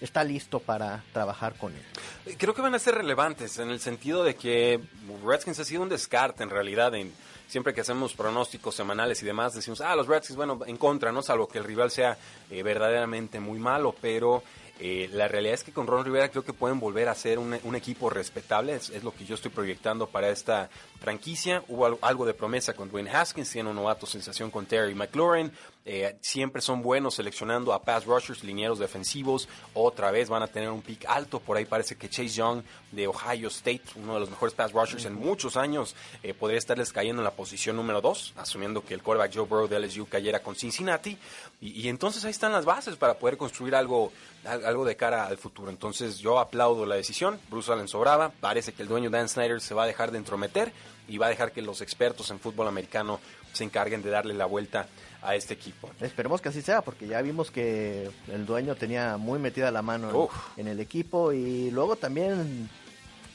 [0.00, 2.36] está listo para trabajar con él.
[2.36, 4.80] Creo que van a ser relevantes en el sentido de que
[5.24, 7.12] Redskins ha sido un descarte en realidad en
[7.46, 11.22] siempre que hacemos pronósticos semanales y demás decimos, ah, los Redskins, bueno, en contra, ¿no?
[11.22, 12.18] Salvo que el rival sea
[12.50, 14.42] eh, verdaderamente muy malo, pero
[14.78, 17.54] eh, la realidad es que con Ron Rivera creo que pueden volver a ser un,
[17.74, 20.68] equipo respetable, es, lo que yo estoy proyectando para esta
[21.00, 21.62] franquicia.
[21.68, 25.50] Hubo algo de promesa con Dwayne Haskins, tiene un novato sensación con Terry McLaurin,
[25.88, 30.68] eh, siempre son buenos seleccionando a pass rushers, linieros defensivos, otra vez van a tener
[30.68, 32.62] un pick alto, por ahí parece que Chase Young
[32.92, 36.92] de Ohio State, uno de los mejores pass rushers en muchos años, eh, podría estarles
[36.92, 40.40] cayendo en la posición número 2, asumiendo que el quarterback Joe Burrow de LSU cayera
[40.40, 41.16] con Cincinnati,
[41.60, 44.12] y, y entonces ahí están las bases para poder construir algo
[44.46, 45.70] algo de cara al futuro.
[45.70, 47.38] Entonces yo aplaudo la decisión.
[47.50, 48.30] Bruce Allen sobraba.
[48.40, 50.72] Parece que el dueño Dan Snyder se va a dejar de entrometer
[51.08, 53.20] y va a dejar que los expertos en fútbol americano
[53.52, 54.86] se encarguen de darle la vuelta
[55.22, 55.90] a este equipo.
[56.00, 60.28] Esperemos que así sea, porque ya vimos que el dueño tenía muy metida la mano
[60.56, 62.68] en, el equipo y luego también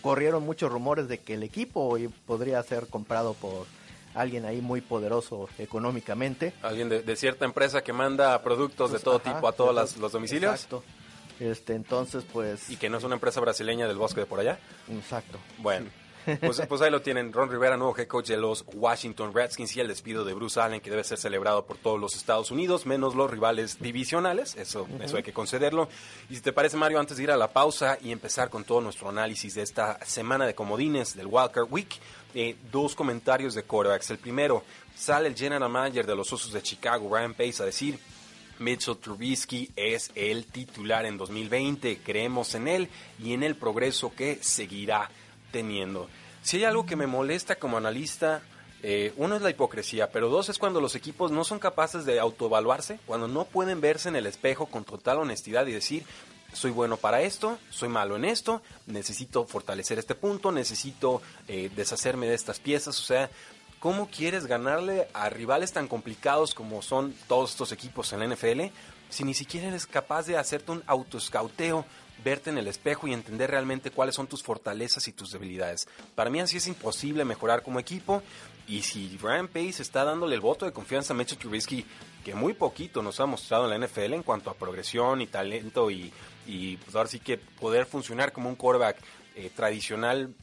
[0.02, 3.66] corrieron muchos rumores de que el equipo podría ser comprado por
[4.14, 6.54] alguien ahí muy poderoso económicamente.
[6.62, 10.54] Alguien de, cierta empresa que manda productos de todo tipo a todos los domicilios.
[10.54, 10.84] Exacto.
[11.42, 12.70] Este, entonces, pues...
[12.70, 14.60] Y que no es una empresa brasileña del bosque de por allá.
[14.88, 15.40] Exacto.
[15.58, 15.90] Bueno.
[16.40, 19.80] Pues, pues, ahí lo tienen, Ron Rivera, nuevo head coach de los Washington Redskins y
[19.80, 23.16] el despido de Bruce Allen que debe ser celebrado por todos los Estados Unidos, menos
[23.16, 25.90] los rivales divisionales, eso, eso hay que concederlo.
[26.30, 28.82] Y si te parece Mario, antes de ir a la pausa y empezar con todo
[28.82, 32.00] nuestro análisis de esta semana de comodines del Wildcard Week,
[32.36, 34.12] eh, dos comentarios de quarterbacks.
[34.12, 34.64] El primero,
[34.96, 38.00] sale el general manager de los Osos de Chicago, Ryan Pace, a decir
[38.62, 41.98] Mitchell Trubisky es el titular en 2020.
[41.98, 42.90] Creemos en él
[43.22, 45.10] y en el progreso que seguirá
[45.52, 46.08] teniendo.
[46.42, 48.42] Si hay algo que me molesta como analista,
[48.84, 52.20] eh, uno es la hipocresía, pero dos es cuando los equipos no son capaces de
[52.20, 56.04] autoevaluarse, cuando no pueden verse en el espejo con total honestidad y decir,
[56.54, 62.28] soy bueno para esto, soy malo en esto, necesito fortalecer este punto, necesito eh, deshacerme
[62.28, 63.30] de estas piezas, o sea,
[63.82, 68.72] ¿Cómo quieres ganarle a rivales tan complicados como son todos estos equipos en la NFL
[69.10, 71.84] si ni siquiera eres capaz de hacerte un autoscauteo,
[72.24, 75.88] verte en el espejo y entender realmente cuáles son tus fortalezas y tus debilidades?
[76.14, 78.22] Para mí así es imposible mejorar como equipo
[78.68, 81.84] y si Ryan Pace está dándole el voto de confianza a Mitchell Trubisky,
[82.24, 85.90] que muy poquito nos ha mostrado en la NFL en cuanto a progresión y talento
[85.90, 86.14] y,
[86.84, 88.98] pues ahora sí que poder funcionar como un quarterback
[89.36, 90.36] eh, tradicional,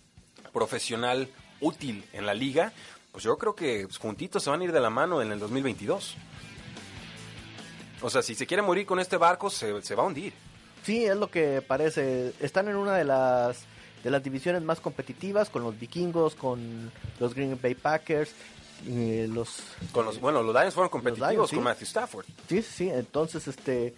[0.52, 1.28] profesional,
[1.60, 2.72] útil en la liga,
[3.12, 6.16] pues yo creo que juntitos se van a ir de la mano en el 2022.
[8.00, 10.32] O sea, si se quiere morir con este barco, se, va a hundir.
[10.84, 12.32] Sí, es lo que parece.
[12.40, 13.64] Están en una de las
[14.04, 18.32] de las divisiones más competitivas con los vikingos, con los Green Bay Packers,
[18.86, 22.26] los con los bueno los Lions fueron competitivos con Matthew Stafford.
[22.48, 23.94] Sí, sí, entonces este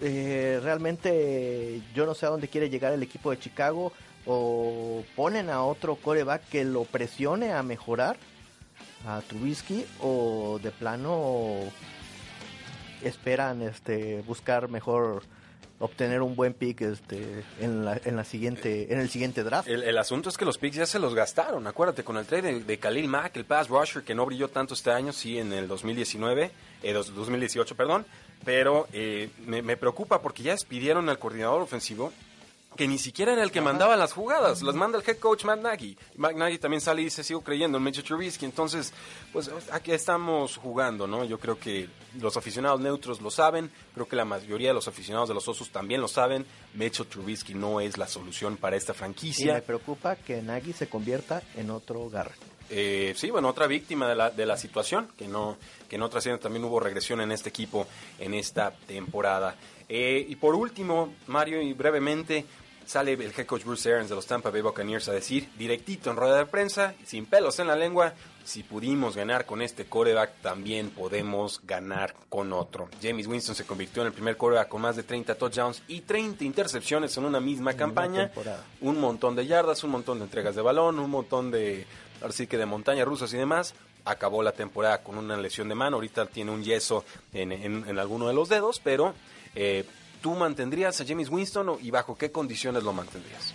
[0.00, 3.92] eh, realmente yo no sé a dónde quiere llegar el equipo de Chicago
[4.26, 8.16] o ponen a otro coreback que lo presione a mejorar
[9.06, 11.58] a Trubisky o de plano
[13.02, 15.24] esperan este buscar mejor
[15.80, 19.66] obtener un buen pick este en la, en la siguiente en el siguiente draft.
[19.68, 22.78] El, asunto es que los picks ya se los gastaron, acuérdate con el trade de,
[22.78, 26.52] Khalil Mack, el pass rusher que no brilló tanto este año, sí en el 2019,
[26.84, 28.06] eh, 2018, perdón,
[28.44, 32.12] pero eh, me, me preocupa porque ya despidieron al coordinador ofensivo
[32.76, 35.60] que ni siquiera era el que mandaba las jugadas, las manda el head coach Matt
[35.60, 35.96] Nagy.
[36.16, 38.92] Matt Nagy también sale y dice, sigo creyendo en Mitchell Trubisky, entonces,
[39.32, 41.24] pues aquí estamos jugando, ¿no?
[41.24, 41.88] Yo creo que
[42.20, 45.70] los aficionados neutros lo saben, creo que la mayoría de los aficionados de los Osos
[45.70, 49.52] también lo saben, Mitchell Trubisky no es la solución para esta franquicia.
[49.52, 52.52] Y me preocupa que Nagy se convierta en otro Garrett.
[52.74, 55.58] Eh, sí, bueno, otra víctima de la, de la situación, que no,
[55.90, 57.86] que no trasciende, también hubo regresión en este equipo
[58.18, 59.56] en esta temporada.
[59.90, 62.46] Eh, y por último, Mario, y brevemente,
[62.86, 66.16] Sale el head coach Bruce Arians de los Tampa Bay Buccaneers a decir, directito en
[66.16, 68.14] rueda de prensa, sin pelos en la lengua,
[68.44, 72.88] si pudimos ganar con este coreback, también podemos ganar con otro.
[73.00, 76.44] James Winston se convirtió en el primer coreback con más de 30 touchdowns y 30
[76.44, 78.32] intercepciones en una misma campaña.
[78.80, 81.86] Un montón de yardas, un montón de entregas de balón, un montón de,
[82.20, 83.74] ahora sí que de montañas rusas y demás.
[84.04, 88.26] Acabó la temporada con una lesión de mano, ahorita tiene un yeso en, en, alguno
[88.26, 89.14] de los dedos, pero
[89.54, 89.84] eh,
[90.22, 93.52] ¿tú mantendrías a James Winston y bajo qué condiciones lo mantendrías?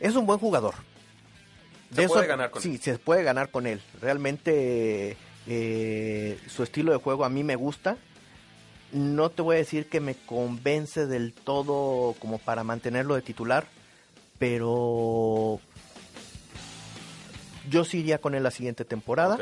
[0.00, 0.74] Es un buen jugador
[1.94, 3.80] se puede ganar con sí, se puede ganar con él.
[4.00, 7.96] Realmente eh, su estilo de juego a mí me gusta.
[8.92, 13.66] No te voy a decir que me convence del todo como para mantenerlo de titular,
[14.38, 15.60] pero
[17.68, 19.38] yo sí iría con él la siguiente temporada.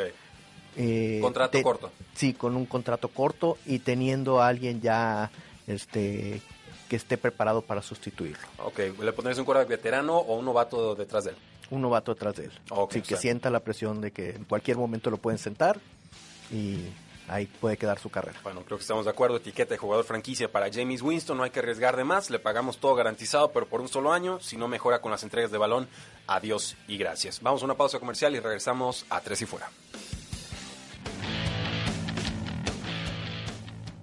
[0.77, 1.91] Eh, contrato corto.
[2.15, 5.31] Sí, con un contrato corto y teniendo a alguien ya
[5.67, 6.41] este
[6.89, 8.47] que esté preparado para sustituirlo.
[8.59, 11.37] Ok, ¿le pondrías un quarterback veterano o un novato detrás de él?
[11.73, 12.53] un novato detrás de él.
[12.71, 15.81] Así que sienta la presión de que en cualquier momento lo pueden sentar
[16.51, 16.81] y
[17.29, 18.39] ahí puede quedar su carrera.
[18.43, 19.39] Bueno, creo que estamos de acuerdo.
[19.39, 21.37] Etiqueta de jugador franquicia para James Winston.
[21.37, 22.29] No hay que arriesgar de más.
[22.29, 24.39] Le pagamos todo garantizado, pero por un solo año.
[24.41, 25.89] Si no mejora con las entregas de balón,
[26.27, 27.41] adiós y gracias.
[27.41, 29.71] Vamos a una pausa comercial y regresamos a Tres y Fuera.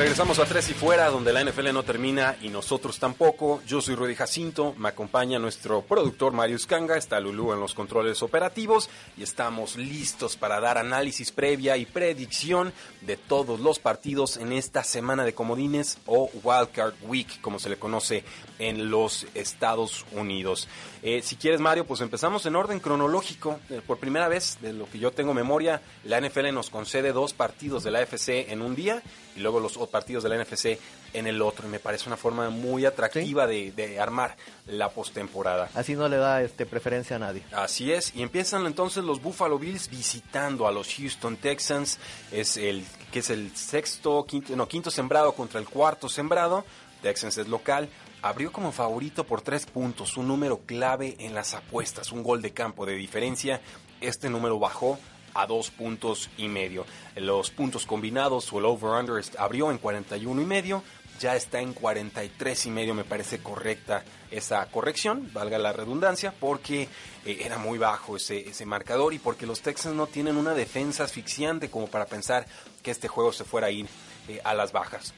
[0.00, 3.60] Regresamos a Tres y Fuera, donde la NFL no termina y nosotros tampoco.
[3.66, 8.22] Yo soy Rudy Jacinto, me acompaña nuestro productor Marius Kanga, está Lulu en los controles
[8.22, 14.54] operativos y estamos listos para dar análisis previa y predicción de todos los partidos en
[14.54, 18.24] esta semana de comodines o Wildcard Week, como se le conoce
[18.58, 20.66] en los Estados Unidos.
[21.02, 23.60] Eh, si quieres, Mario, pues empezamos en orden cronológico.
[23.68, 27.34] Eh, por primera vez, de lo que yo tengo memoria, la NFL nos concede dos
[27.34, 29.02] partidos de la FC en un día
[29.36, 30.78] y luego los partidos de la NFC
[31.12, 31.66] en el otro.
[31.66, 35.68] Y me parece una forma muy atractiva de, armar la postemporada.
[35.74, 37.42] Así no le da este preferencia a nadie.
[37.52, 38.14] Así es.
[38.14, 41.98] Y empiezan entonces los Buffalo Bills visitando a los Houston Texans.
[42.32, 46.64] Es el que es el sexto, quinto, no, quinto sembrado contra el cuarto sembrado.
[47.02, 47.88] Texans es local.
[48.22, 52.52] Abrió como favorito por tres puntos, un número clave en las apuestas, un gol de
[52.52, 53.62] campo de diferencia.
[54.02, 54.98] Este número bajó
[55.34, 56.86] a dos puntos y medio.
[57.16, 60.82] Los puntos combinados o el over-under abrió en 41 y medio,
[61.20, 66.88] ya está en 43 y medio, me parece correcta esa corrección, valga la redundancia, porque
[67.26, 71.04] eh, era muy bajo ese, ese marcador y porque los Texans no tienen una defensa
[71.04, 72.46] asfixiante como para pensar
[72.82, 73.86] que este juego se fuera a ir
[74.28, 75.12] eh, a las bajas.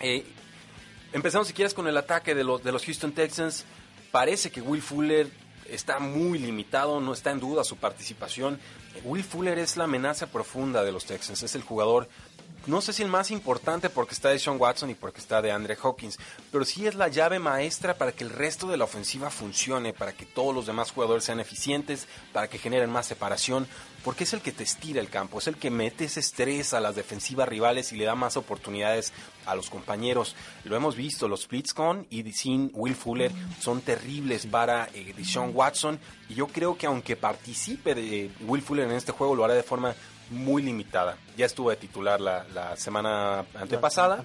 [0.00, 0.24] Eh,
[1.12, 3.66] empezamos si quieres con el ataque de los, de los Houston Texans.
[4.10, 5.30] Parece que Will Fuller
[5.68, 8.58] está muy limitado, no está en duda su participación.
[9.04, 12.08] Will Fuller es la amenaza profunda de los Texans, es el jugador
[12.66, 15.50] no sé si el más importante porque está de Sean Watson y porque está de
[15.50, 16.18] Andre Hawkins,
[16.50, 20.12] pero sí es la llave maestra para que el resto de la ofensiva funcione, para
[20.12, 23.66] que todos los demás jugadores sean eficientes, para que generen más separación,
[24.04, 26.80] porque es el que te estira el campo, es el que mete ese estrés a
[26.80, 29.12] las defensivas rivales y le da más oportunidades
[29.46, 30.36] a los compañeros.
[30.64, 35.50] Lo hemos visto, los splits con y sin Will Fuller son terribles para eh, Sean
[35.54, 39.54] Watson y yo creo que aunque participe de Will Fuller en este juego lo hará
[39.54, 39.94] de forma
[40.32, 41.16] muy limitada.
[41.36, 44.24] Ya estuvo de titular la, semana antepasada,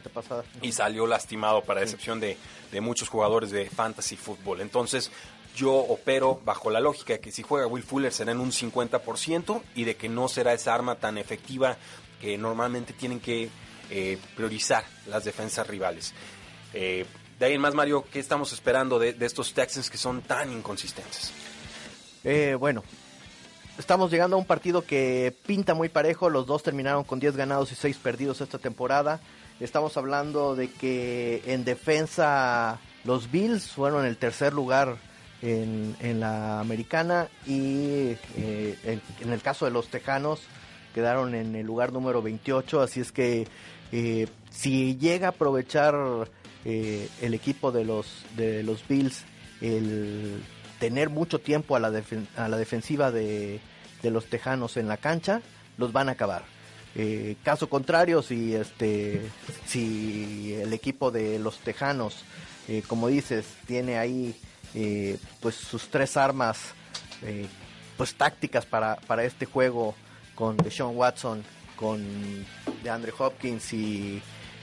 [0.61, 2.37] y salió lastimado para excepción de,
[2.81, 4.61] muchos jugadores de fantasy fútbol.
[4.61, 5.11] Entonces,
[5.55, 9.61] yo opero bajo la lógica de que si juega Will Fuller será en un 50%
[9.75, 11.77] y de que no será esa arma tan efectiva
[12.21, 13.49] que normalmente tienen que
[13.89, 16.13] eh, priorizar las defensas rivales.
[16.73, 17.05] Eh,
[17.39, 21.31] de ahí en más, Mario, ¿qué estamos esperando de, estos Texans que son tan inconsistentes?
[22.23, 22.83] Eh, bueno,
[23.77, 26.31] Estamos llegando a un partido que pinta muy parejo.
[26.31, 29.19] Los dos terminaron con 10 ganados y 6 perdidos esta temporada.
[29.59, 34.97] Estamos hablando de que en defensa los Bills fueron el tercer lugar
[35.43, 40.41] en, la americana y eh, en, el caso de los Tejanos
[40.95, 42.81] quedaron en el lugar número 28.
[42.81, 43.47] Así es que
[43.91, 45.95] eh, si llega a aprovechar
[46.65, 49.23] eh, el equipo de los, de los Bills
[49.61, 50.41] el
[50.79, 51.91] tener mucho tiempo a la,
[52.37, 53.59] a la defensiva de,
[54.03, 55.41] los Tejanos en la cancha,
[55.77, 56.43] los van a acabar.
[56.95, 59.21] Eh, caso contrario, si este,
[59.65, 62.23] si el equipo de los Tejanos,
[62.67, 64.33] eh, como dices, tiene ahí
[64.73, 66.59] eh, pues sus tres armas,
[67.97, 69.95] pues tácticas para, para este juego
[70.35, 71.43] con Deshaun Watson,
[71.75, 72.05] con
[72.83, 74.21] DeAndre Hopkins y,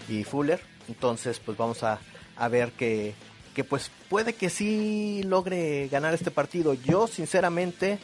[0.09, 0.61] y Fuller.
[0.89, 1.99] Entonces, pues vamos a,
[2.37, 3.15] a ver que,
[3.55, 6.75] que pues puede que sí logre ganar este partido.
[6.75, 7.99] Yo sinceramente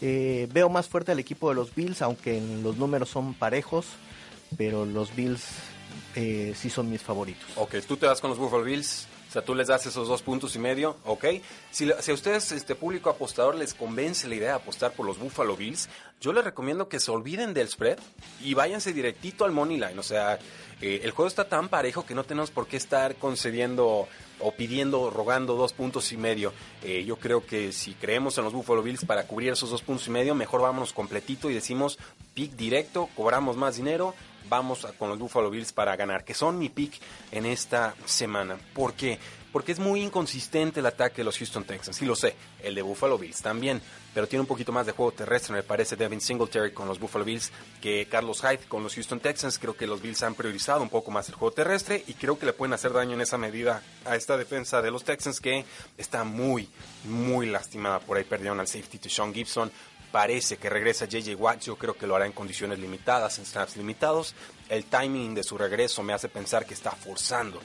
[0.00, 3.86] eh, veo más fuerte al equipo de los Bills, aunque en los números son parejos,
[4.56, 5.44] pero los Bills
[6.16, 7.44] eh, sí son mis favoritos.
[7.56, 9.06] Ok, tú te vas con los Buffalo Bills.
[9.28, 11.24] O sea, tú les das esos dos puntos y medio, ¿ok?
[11.72, 15.18] Si, si a ustedes, este público apostador, les convence la idea de apostar por los
[15.18, 15.88] Buffalo Bills,
[16.20, 17.98] yo les recomiendo que se olviden del spread
[18.40, 19.98] y váyanse directito al money line.
[19.98, 20.38] O sea,
[20.80, 24.08] eh, el juego está tan parejo que no tenemos por qué estar concediendo
[24.40, 26.52] o pidiendo, rogando dos puntos y medio.
[26.82, 30.06] Eh, yo creo que si creemos en los Buffalo Bills para cubrir esos dos puntos
[30.08, 31.98] y medio, mejor vámonos completito y decimos
[32.34, 34.14] pick directo, cobramos más dinero,
[34.48, 38.56] vamos con los Buffalo Bills para ganar, que son mi pick en esta semana.
[38.74, 39.18] ¿Por qué?
[39.54, 42.82] Porque es muy inconsistente el ataque de los Houston Texans, sí lo sé, el de
[42.82, 43.80] Buffalo Bills también,
[44.12, 47.24] pero tiene un poquito más de juego terrestre, me parece Devin Singletary con los Buffalo
[47.24, 49.60] Bills que Carlos Hyde con los Houston Texans.
[49.60, 52.46] Creo que los Bills han priorizado un poco más el juego terrestre y creo que
[52.46, 55.64] le pueden hacer daño en esa medida a esta defensa de los Texans que
[55.96, 56.68] está muy,
[57.04, 58.00] muy lastimada.
[58.00, 59.70] Por ahí perdieron al safety to Sean Gibson.
[60.10, 63.76] Parece que regresa JJ Watt, yo creo que lo hará en condiciones limitadas, en snaps
[63.76, 64.34] limitados.
[64.68, 67.60] El timing de su regreso me hace pensar que está forzando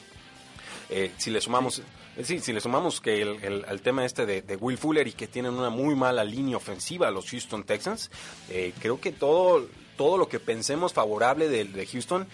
[0.89, 1.81] eh, si le sumamos,
[2.17, 5.07] eh, sí, si le sumamos que el, el- al tema este de, de Will Fuller
[5.07, 8.09] y que tienen una muy mala línea ofensiva los Houston Texans,
[8.49, 12.27] eh, creo que todo, todo lo que pensemos favorable de, de Houston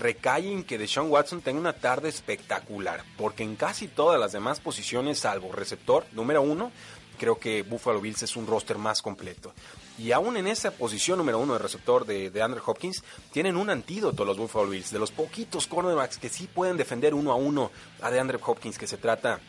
[0.00, 4.60] recae en que Deshaun Watson tenga una tarde espectacular, porque en casi todas las demás
[4.60, 6.72] posiciones, salvo receptor número uno,
[7.18, 9.52] creo que Buffalo Bills es un roster más completo.
[9.98, 13.70] Y aún en esa posición número uno de receptor de, de Andrew Hopkins, tienen un
[13.70, 17.70] antídoto los Buffalo Bills, de los poquitos cornerbacks que sí pueden defender uno a uno
[18.00, 19.40] a DeAndre Hopkins, que se trata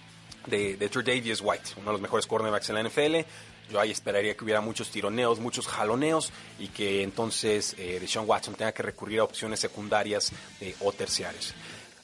[0.47, 3.27] de, de Tre'Davious White, uno de los mejores cornerbacks en la NFL.
[3.71, 8.56] Yo ahí esperaría que hubiera muchos tironeos, muchos jaloneos y que entonces eh, Deshaun Watson
[8.56, 11.53] tenga que recurrir a opciones secundarias eh, o terciarias.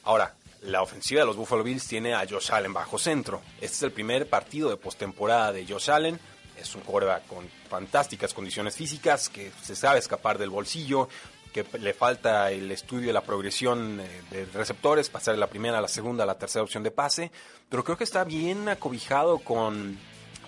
[0.03, 3.41] Ahora, la ofensiva de los Buffalo Bills tiene a Josh Allen bajo centro.
[3.55, 6.19] Este es el primer partido de postemporada de Josh Allen.
[6.59, 11.09] Es un quarterback con fantásticas condiciones físicas, que se sabe escapar del bolsillo,
[11.53, 15.79] que le falta el estudio de la progresión eh, de receptores, pasar de la primera
[15.79, 17.31] a la segunda a la tercera opción de pase,
[17.69, 19.97] pero creo que está bien acobijado con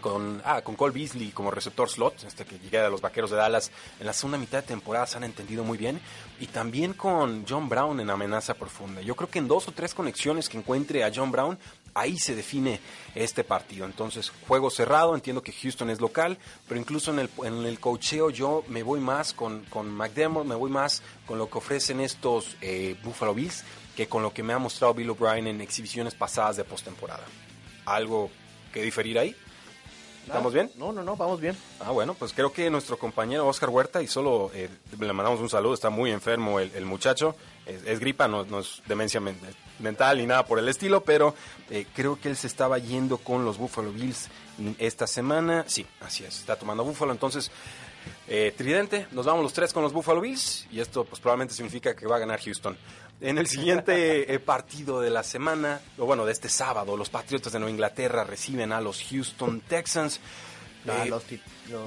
[0.01, 3.37] con, ah, con Cole Beasley como receptor slot, este que llega de los Vaqueros de
[3.37, 6.01] Dallas en la segunda mitad de temporada se han entendido muy bien,
[6.39, 9.01] y también con John Brown en amenaza profunda.
[9.01, 11.57] Yo creo que en dos o tres conexiones que encuentre a John Brown,
[11.93, 12.79] ahí se define
[13.15, 13.85] este partido.
[13.85, 18.29] Entonces, juego cerrado, entiendo que Houston es local, pero incluso en el, en el cocheo
[18.29, 22.55] yo me voy más con, con McDermott, me voy más con lo que ofrecen estos
[22.61, 23.63] eh, Buffalo Bills
[23.95, 27.25] que con lo que me ha mostrado Bill O'Brien en exhibiciones pasadas de postemporada.
[27.85, 28.29] ¿Algo
[28.73, 29.35] que diferir ahí?
[30.25, 30.71] ¿Estamos bien?
[30.75, 31.57] No, no, no, vamos bien.
[31.79, 35.49] Ah, bueno, pues creo que nuestro compañero Oscar Huerta, y solo eh, le mandamos un
[35.49, 37.35] saludo, está muy enfermo el, el muchacho,
[37.71, 39.39] es, es gripa, no, no es demencia men-
[39.79, 41.33] mental ni nada por el estilo, pero
[41.69, 44.29] eh, creo que él se estaba yendo con los Buffalo Bills
[44.77, 45.63] esta semana.
[45.67, 47.51] Sí, así es, está tomando Buffalo, entonces...
[48.27, 51.95] eh, tridente, nos vamos los tres con los Buffalo Bills y esto pues probablemente significa
[51.95, 52.75] que va a ganar Houston.
[53.21, 57.53] En el siguiente eh, partido de la semana, o bueno, de este sábado, los Patriotas
[57.53, 60.19] de Nueva Inglaterra reciben a los Houston Texans.
[60.83, 61.23] No, a los,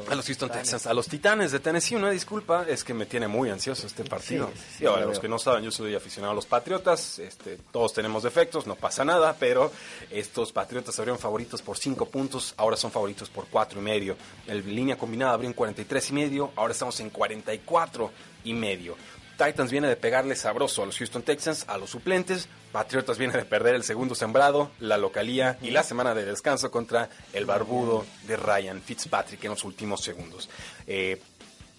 [0.09, 0.69] a los Houston Titanes.
[0.69, 4.05] Texans, a los Titanes de Tennessee, una disculpa, es que me tiene muy ansioso este
[4.05, 4.51] partido.
[4.55, 7.19] Sí, sí, Digo, lo a los que no saben, yo soy aficionado a los Patriotas,
[7.19, 9.73] este, todos tenemos defectos, no pasa nada, pero
[10.11, 14.17] estos Patriotas abrieron favoritos por 5 puntos, ahora son favoritos por cuatro y medio.
[14.47, 18.11] En línea combinada abrió en 43 y medio, ahora estamos en 44
[18.45, 18.97] y medio.
[19.37, 22.49] Titans viene de pegarle sabroso a los Houston Texans, a los suplentes.
[22.73, 27.09] Patriotas viene de perder el segundo sembrado, la localía y la semana de descanso contra
[27.33, 30.49] el barbudo de Ryan Fitzpatrick en los últimos segundos.
[30.87, 31.21] Eh,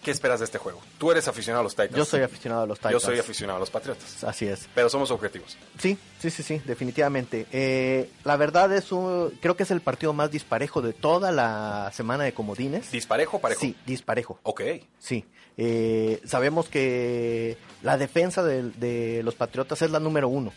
[0.06, 0.80] ¿Qué esperas de este juego?
[0.98, 1.96] Tú eres aficionado a los Titans.
[1.96, 2.92] Yo soy aficionado a los Titans.
[2.92, 4.22] Yo soy aficionado a los Patriotas.
[4.22, 4.68] Así es.
[4.72, 5.58] Pero somos objetivos.
[5.80, 7.44] Sí, sí, sí, sí, definitivamente.
[7.50, 11.90] Eh, la verdad es un, creo que es el partido más disparejo de toda la
[11.92, 12.92] semana de comodines.
[12.92, 13.60] ¿Disparejo o parejo?
[13.60, 14.38] Sí, disparejo.
[14.44, 14.62] Ok.
[15.00, 15.24] Sí.
[15.56, 20.52] Eh, sabemos que la defensa de, de los Patriotas es la número uno.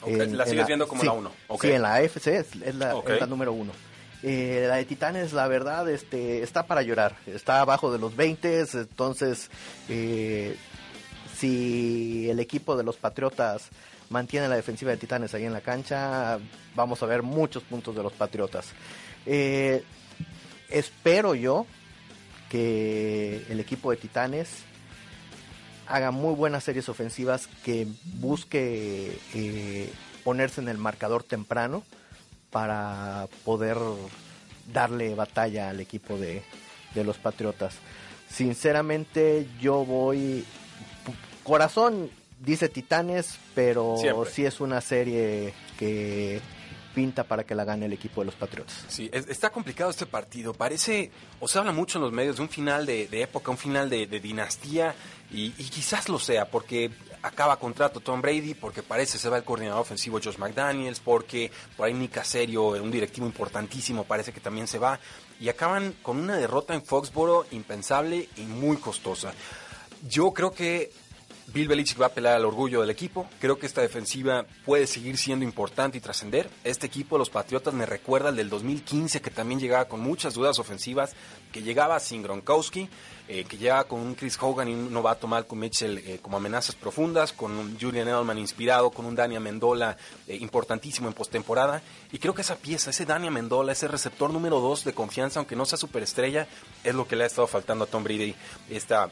[0.00, 1.30] Ok, la sigues viendo como sí, la uno.
[1.48, 1.60] Ok.
[1.60, 3.72] Sí, en la AFC es, es la, es la número uno.
[4.22, 7.16] Eh, la de Titanes, la verdad, este, está para llorar.
[7.26, 9.50] Está abajo de los 20, entonces,
[9.88, 10.56] eh,
[11.36, 13.68] si el equipo de los Patriotas
[14.10, 16.38] mantiene la defensiva de Titanes ahí en la cancha,
[16.74, 18.66] vamos a ver muchos puntos de los Patriotas.
[19.26, 19.84] Eh,
[20.68, 21.66] espero yo
[22.48, 24.48] que el equipo de Titanes
[25.86, 27.86] haga muy buenas series ofensivas, que
[28.18, 29.92] busque eh,
[30.24, 31.82] ponerse en el marcador temprano
[32.50, 33.76] para poder
[34.72, 36.42] darle batalla al equipo de,
[36.94, 37.74] de los Patriotas.
[38.30, 40.44] Sinceramente, yo voy.
[41.42, 44.30] Corazón dice Titanes, pero Siempre.
[44.30, 46.40] sí es una serie que
[46.94, 48.84] pinta para que la gane el equipo de los Patriotas.
[48.88, 50.52] Sí, es- está complicado este partido.
[50.54, 53.58] Parece, o se habla mucho en los medios de un final de, de época, un
[53.58, 54.94] final de, de dinastía,
[55.30, 56.90] y, y quizás lo sea, porque
[57.22, 61.86] acaba contrato Tom Brady, porque parece se va el coordinador ofensivo Josh McDaniels, porque por
[61.86, 64.98] ahí Nick Caserio, un directivo importantísimo, parece que también se va,
[65.40, 69.32] y acaban con una derrota en Foxboro impensable y muy costosa.
[70.08, 70.92] Yo creo que
[71.50, 73.26] Bill Belichick va a apelar al orgullo del equipo.
[73.40, 76.50] Creo que esta defensiva puede seguir siendo importante y trascender.
[76.62, 80.58] Este equipo, los Patriotas, me recuerda al del 2015, que también llegaba con muchas dudas
[80.58, 81.14] ofensivas,
[81.50, 82.90] que llegaba sin Gronkowski,
[83.28, 86.74] eh, que llegaba con un Chris Hogan y un novato Malcolm Mitchell eh, como amenazas
[86.74, 89.96] profundas, con un Julian Edelman inspirado, con un Dani Amendola
[90.26, 91.80] eh, importantísimo en postemporada.
[92.12, 95.56] Y creo que esa pieza, ese Dani Amendola, ese receptor número 2 de confianza, aunque
[95.56, 96.46] no sea superestrella,
[96.84, 98.34] es lo que le ha estado faltando a Tom Brady
[98.68, 99.08] esta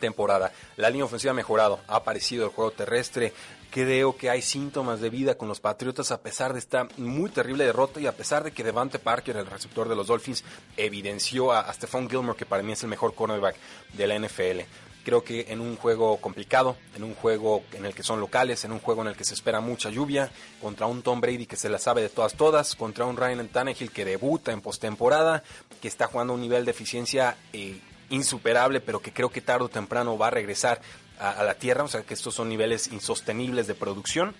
[0.00, 0.52] temporada.
[0.76, 3.32] La línea ofensiva ha mejorado, ha aparecido el juego terrestre.
[3.70, 7.64] Creo que hay síntomas de vida con los Patriotas a pesar de esta muy terrible
[7.64, 10.42] derrota y a pesar de que Devante Parker, el receptor de los Dolphins,
[10.76, 13.56] evidenció a, Stephon Gilmore, que para mí es el mejor cornerback
[13.92, 14.60] de la NFL.
[15.04, 18.72] Creo que en un juego complicado, en un juego en el que son locales, en
[18.72, 21.68] un juego en el que se espera mucha lluvia, contra un Tom Brady que se
[21.68, 25.42] la sabe de todas todas, contra un Ryan Tannehill que debuta en postemporada,
[25.80, 27.80] que está jugando a un nivel de eficiencia eh,
[28.10, 30.80] insuperable, pero que creo que tarde o temprano va a regresar
[31.18, 34.34] a, a la tierra, o sea que estos son niveles insostenibles de producción.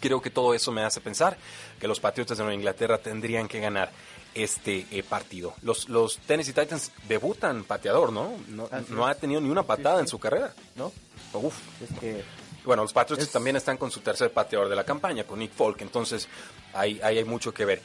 [0.00, 1.36] Creo que todo eso me hace pensar
[1.80, 3.90] que los Patriotas de Nueva Inglaterra tendrían que ganar
[4.34, 5.54] este eh, partido.
[5.62, 8.34] Los, los Tennessee Titans debutan pateador, ¿no?
[8.48, 10.00] No, ha tenido ni una patada sí.
[10.02, 10.52] en su carrera.
[10.74, 10.92] ¿No?
[11.32, 11.54] Uf.
[11.80, 12.24] Es que
[12.64, 15.52] Bueno, los Patriots Es- también están con su tercer pateador de la campaña, con Nick
[15.52, 16.28] Folk, entonces
[16.74, 17.80] ahí, ahí hay mucho que ver.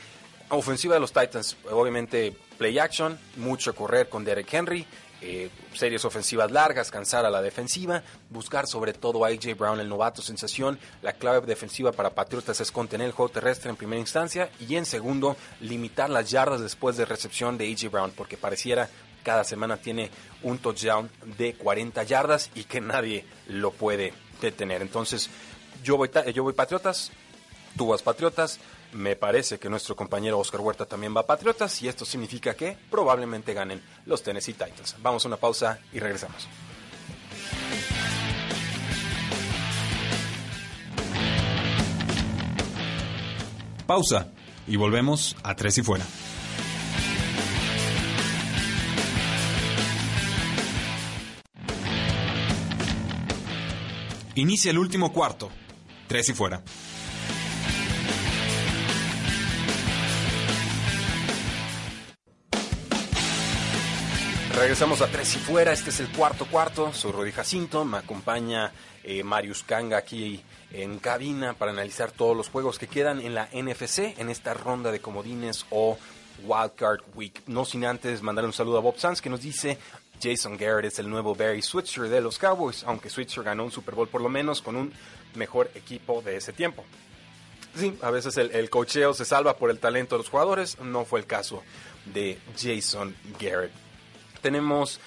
[0.50, 4.86] Ofensiva de los Titans, obviamente play action, mucho correr con Derek Henry,
[5.22, 9.90] eh, series ofensivas largas, cansar a la defensiva, buscar sobre todo a AJ Brown, el
[9.90, 10.80] novato sensación.
[11.02, 14.86] La clave defensiva para Patriotas es contener el juego terrestre en primera instancia y en
[14.86, 18.90] segundo, limitar las yardas después de recepción de AJ Brown, porque pareciera
[19.24, 20.10] cada semana tiene
[20.44, 24.82] un touchdown de 40 yardas y que nadie lo puede detener.
[24.82, 25.30] Entonces,
[25.84, 27.12] yo voy, yo voy Patriotas,
[27.78, 28.60] tú vas Patriotas,
[28.94, 33.54] me parece que nuestro compañero Oscar Huerta también va Patriotas y esto significa que probablemente
[33.54, 34.96] ganen los Tennessee Titans.
[35.02, 36.48] Vamos a una pausa y regresamos.
[43.86, 44.28] Pausa
[44.68, 46.06] y volvemos a Tres y Fuera.
[54.36, 55.50] Inicia el último cuarto.
[56.08, 56.64] Tres y Fuera.
[64.60, 68.74] Regresamos a Tres y Fuera, este es el cuarto cuarto, soy Rudy Jacinto, me acompaña
[69.06, 73.48] eh, Marius Kanga aquí en cabina para analizar todos los juegos que quedan en la
[73.54, 75.98] NFC, en esta ronda de comodines o
[76.44, 77.42] Wildcard Week.
[77.48, 79.78] No sin antes mandar un saludo a Bob Sanz que nos dice
[80.22, 83.96] Jason Garrett es el nuevo Barry Switzer de los Cowboys, aunque Switzer ganó un Super
[83.96, 84.92] Bowl por lo menos con un
[85.36, 86.84] mejor equipo de ese tiempo.
[87.76, 91.06] Sí, a veces el, el cocheo se salva por el talento de los jugadores, no
[91.06, 91.64] fue el caso
[92.14, 93.89] de Jason Garrett.
[94.42, 95.00] Tenemos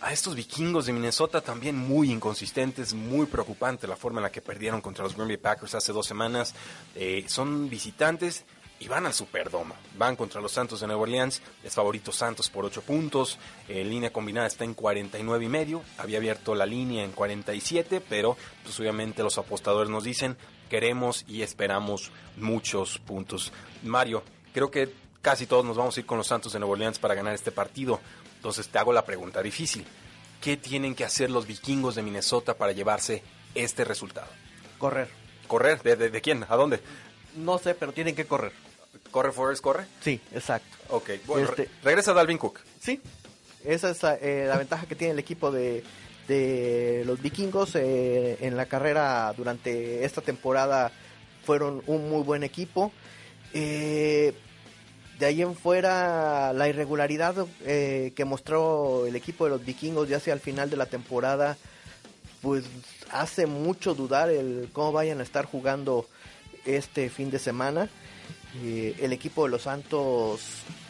[0.00, 4.40] a estos vikingos de Minnesota también muy inconsistentes, muy preocupante la forma en la que
[4.40, 6.54] perdieron contra los Green Bay Packers hace dos semanas.
[6.94, 8.44] Eh, son visitantes
[8.78, 9.74] y van al Superdome.
[9.98, 11.42] Van contra los Santos de Nueva Orleans.
[11.62, 13.38] Es favorito Santos por 8 puntos.
[13.68, 15.82] En línea combinada está en 49 y medio.
[15.98, 20.36] Había abierto la línea en 47, pero pues obviamente los apostadores nos dicen
[20.70, 23.52] queremos y esperamos muchos puntos.
[23.82, 24.22] Mario,
[24.54, 27.14] creo que casi todos nos vamos a ir con los Santos de Nueva Orleans para
[27.14, 28.00] ganar este partido.
[28.36, 29.84] Entonces te hago la pregunta difícil.
[30.40, 33.22] ¿Qué tienen que hacer los vikingos de Minnesota para llevarse
[33.54, 34.28] este resultado?
[34.78, 35.08] correr.
[35.46, 35.82] ¿Correr?
[35.82, 36.46] ¿De, de- de quién?
[36.48, 36.80] ¿A dónde?
[37.36, 38.52] No sé, pero tienen que correr.
[39.10, 39.84] ¿Corre Forrest, corre?
[40.00, 40.76] Sí, exacto.
[40.88, 42.60] Ok, bueno, Este- re- regresa Dalvin Cook.
[42.80, 43.00] Sí,
[43.64, 45.82] esa es la, eh, la ventaja que tiene el equipo de,
[46.28, 50.92] de los vikingos eh, en la carrera durante esta temporada.
[51.44, 52.92] Fueron un muy buen equipo.
[53.52, 54.32] Eh,
[55.20, 60.16] de ahí en fuera, la irregularidad eh, que mostró el equipo de los vikingos ya
[60.16, 61.58] hacia el final de la temporada,
[62.40, 62.64] pues
[63.10, 66.06] hace mucho dudar el cómo vayan a estar jugando
[66.64, 67.90] este fin de semana.
[68.62, 70.40] Eh, el equipo de los Santos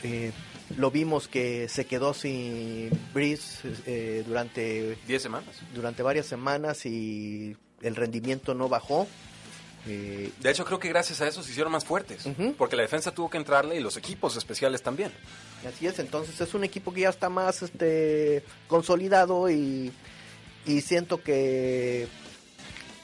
[0.04, 0.30] eh,
[0.76, 5.56] lo vimos que se quedó sin Breeze eh, durante, 10 semanas.
[5.74, 9.08] durante varias semanas y el rendimiento no bajó.
[9.86, 12.24] Eh, De hecho, creo que gracias a eso se hicieron más fuertes.
[12.58, 15.12] Porque la defensa tuvo que entrarle y los equipos especiales también.
[15.66, 19.92] Así es, entonces es un equipo que ya está más este consolidado y,
[20.66, 22.08] y siento que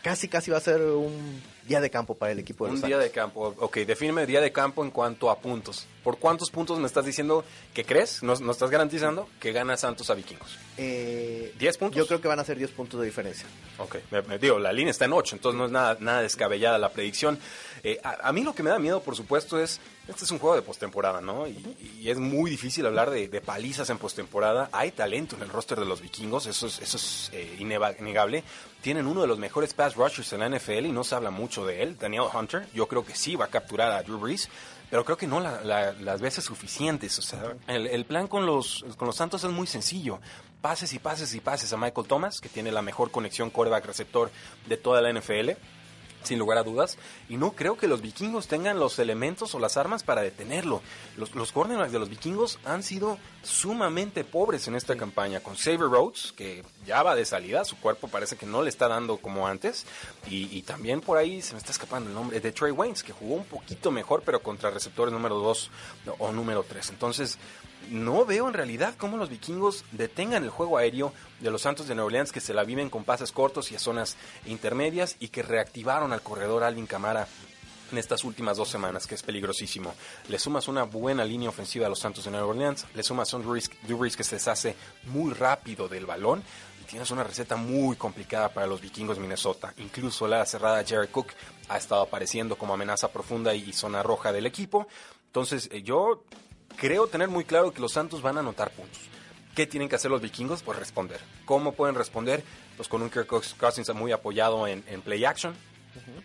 [0.03, 2.87] casi casi va a ser un día de campo para el equipo de Un los
[2.87, 3.55] día de campo.
[3.59, 5.87] Ok, defíneme día de campo en cuanto a puntos.
[6.03, 7.45] ¿Por cuántos puntos me estás diciendo
[7.75, 8.23] que crees?
[8.23, 10.57] ¿No, no estás garantizando que gana Santos a Vikingos?
[10.77, 11.97] Eh, ¿10 puntos?
[11.97, 13.47] Yo creo que van a ser 10 puntos de diferencia.
[13.79, 16.79] Ok, me, me digo, la línea está en 8, entonces no es nada, nada descabellada
[16.79, 17.39] la predicción.
[17.83, 20.39] Eh, a, a mí lo que me da miedo, por supuesto, es, este es un
[20.39, 21.47] juego de postemporada, ¿no?
[21.47, 24.69] Y, y es muy difícil hablar de, de palizas en postemporada.
[24.73, 28.45] Hay talento en el roster de los vikingos, eso es, eso es eh, innegable.
[28.81, 31.67] Tienen uno de los mejores pass rushers en la NFL y no se habla mucho
[31.67, 32.67] de él, Daniel Hunter.
[32.75, 34.49] Yo creo que sí va a capturar a Drew Brees.
[34.89, 37.19] Pero creo que no la- la- las veces suficientes.
[37.19, 40.21] O sea, el, el plan con los, con los Santos es muy sencillo.
[40.61, 44.31] Pases y pases y pases a Michael Thomas, que tiene la mejor conexión coreback receptor
[44.69, 45.51] de toda la NFL
[46.27, 46.99] sin lugar a dudas.
[47.29, 50.83] Y no creo que los vikingos tengan los elementos o las armas para detenerlo.
[51.17, 55.41] Los, los cornerbacks de los vikingos han sido sumamente pobres en esta campaña.
[55.41, 58.89] Con Xavier Rhodes, que ya va de salida, su cuerpo parece que no le está
[58.89, 59.87] dando como antes.
[60.29, 63.13] Y, y también por ahí se me está escapando el nombre de Trey Waynes, que
[63.13, 65.71] jugó un poquito mejor, pero contra receptores número 2
[66.19, 66.91] o número 3.
[66.91, 67.39] Entonces,
[67.91, 71.95] no veo en realidad cómo los vikingos detengan el juego aéreo de los Santos de
[71.95, 74.17] Nueva Orleans que se la viven con pases cortos y a zonas
[74.47, 77.27] intermedias y que reactivaron al corredor Alvin Camara
[77.93, 79.95] en estas últimas dos semanas, que es peligrosísimo.
[80.29, 83.45] Le sumas una buena línea ofensiva a los Santos de Nueva Orleans, le sumas un
[83.47, 86.43] Brees que se deshace muy rápido del balón
[86.83, 89.73] y tienes una receta muy complicada para los vikingos de Minnesota.
[89.79, 91.29] Incluso la cerrada Jared Cook
[91.69, 94.87] ha estado apareciendo como amenaza profunda y zona roja del equipo.
[95.27, 96.25] Entonces, eh, yo
[96.77, 99.01] creo tener muy claro que los Santos van a anotar puntos.
[99.55, 100.63] ¿Qué tienen que hacer los vikingos?
[100.63, 101.21] Pues responder.
[101.47, 102.45] ¿Cómo pueden responder?
[102.77, 105.55] Pues con un Kirk Cousins muy apoyado en, en play action,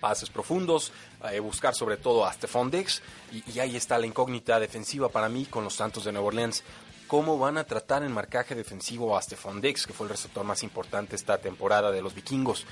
[0.02, 0.92] pases profundos,
[1.32, 5.30] eh, buscar sobre todo a Stephon Diggs, y, y ahí está la incógnita defensiva para
[5.30, 6.64] mí con los Santos de Nueva Orleans.
[7.08, 10.64] ¿Cómo van a tratar en marcaje defensivo a Stephon Diggs, que fue el receptor más
[10.64, 12.66] importante esta temporada de los vikingos?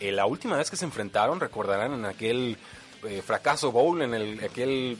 [0.00, 2.56] Eh, la última vez que se enfrentaron, recordarán en aquel
[3.06, 4.98] eh, fracaso bowl, en el, aquel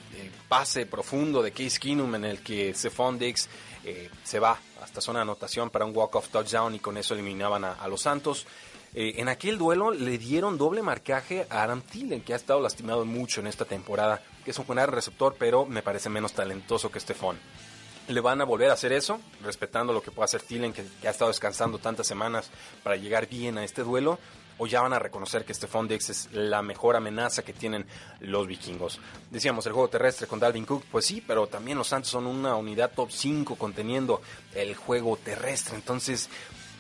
[0.49, 3.49] pase profundo de Case Keenum en el que Stephon Diggs
[3.85, 7.65] eh, se va hasta zona de anotación para un walk-off touchdown y con eso eliminaban
[7.65, 8.47] a, los Santos.
[8.95, 13.05] Eh, en aquel duelo le dieron doble marcaje a Adam Thielen, que ha estado lastimado
[13.05, 16.99] mucho en esta temporada, que es un buen receptor, pero me parece menos talentoso que
[16.99, 17.39] Stephon.
[18.09, 21.11] Le van a volver a hacer eso, respetando lo que pueda hacer Thielen, que ha
[21.11, 22.51] estado descansando tantas semanas
[22.83, 24.19] para llegar bien a este duelo
[24.59, 27.87] o ya van a reconocer que Stephon Diggs es la mejor amenaza que tienen
[28.21, 29.01] los vikingos.
[29.31, 32.57] Decíamos, el juego terrestre con Dalvin Cook, pues sí, pero también los Santos son una
[32.57, 34.23] unidad top 5 conteniendo
[34.55, 35.77] el juego terrestre.
[35.77, 36.31] Entonces,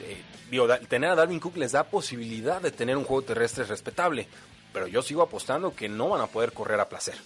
[0.01, 4.27] eh, digo, tener a Dalvin Cook les da posibilidad de tener un juego terrestre respetable,
[4.72, 7.16] pero yo sigo apostando que no van a poder correr a placer.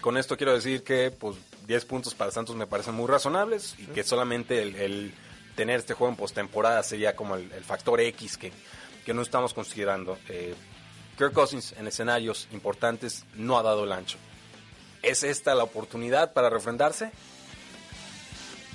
[0.00, 1.36] Con esto quiero decir que pues
[1.66, 5.12] 10 puntos para Santos me parecen muy razonables y que solamente el
[5.56, 8.52] tener este juego en postemporada sería como el, factor X que,
[9.04, 10.18] que no estamos considerando.
[10.28, 10.54] Eh,
[11.18, 14.18] Kirk Cousins en escenarios importantes no ha dado el ancho.
[15.02, 17.10] ¿Es esta la oportunidad para refrendarse?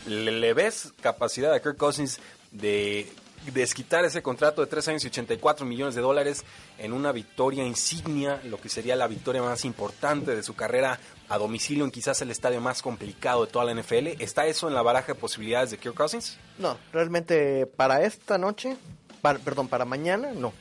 [0.08, 2.20] ¿Le, le ves capacidad a Kirk Cousins
[2.52, 3.12] de
[3.54, 6.44] desquitar ese contrato de 3 años y 84 millones de dólares
[6.78, 11.38] en una victoria insignia, lo que sería la victoria más importante de su carrera a
[11.40, 14.08] domicilio en quizás el estadio más complicado de toda la NFL?
[14.22, 16.38] ¿Está eso en la baraja de posibilidades de Kirk Cousins?
[16.60, 18.78] No, realmente para esta noche,
[19.22, 20.54] para- perdón, para mañana, no.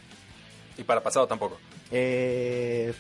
[0.79, 1.59] Y para pasado tampoco.
[1.91, 2.95] Eh,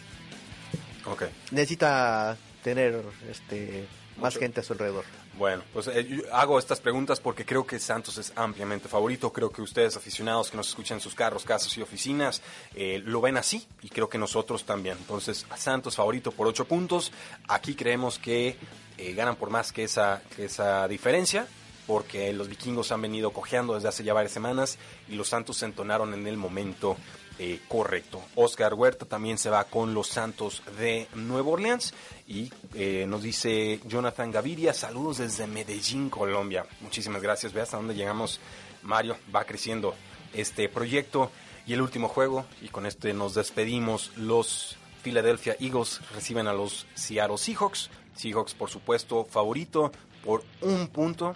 [1.07, 1.23] Ok.
[1.53, 3.87] necesita tener este
[4.19, 4.41] más Mucho.
[4.41, 5.05] gente a su alrededor.
[5.39, 9.33] Bueno, pues eh, yo hago estas preguntas porque creo que Santos es ampliamente favorito.
[9.33, 12.43] Creo que ustedes, aficionados que nos escuchan en sus carros, casas y oficinas,
[12.75, 14.99] eh, lo ven así y creo que nosotros también.
[14.99, 17.13] Entonces, Santos favorito por 8 puntos.
[17.49, 18.57] Aquí creemos que
[18.99, 21.47] eh, ganan por más que esa, que esa diferencia
[21.87, 24.79] porque los vikingos han venido cojeando desde hace ya varias semanas
[25.09, 26.97] y los Santos se entonaron en el momento
[27.43, 28.23] eh, correcto.
[28.35, 31.95] Oscar Huerta también se va con los Santos de Nueva Orleans
[32.29, 36.67] y eh, nos dice Jonathan Gaviria, saludos desde Medellín, Colombia.
[36.83, 38.41] Muchísimas gracias, ve hasta dónde llegamos.
[38.83, 39.95] Mario, va creciendo
[40.35, 41.31] este proyecto
[41.67, 44.13] y el último juego y con este nos despedimos.
[44.19, 47.89] Los Philadelphia Eagles reciben a los Seattle Seahawks.
[48.17, 49.93] Seahawks, por supuesto, favorito
[50.27, 51.35] por un punto.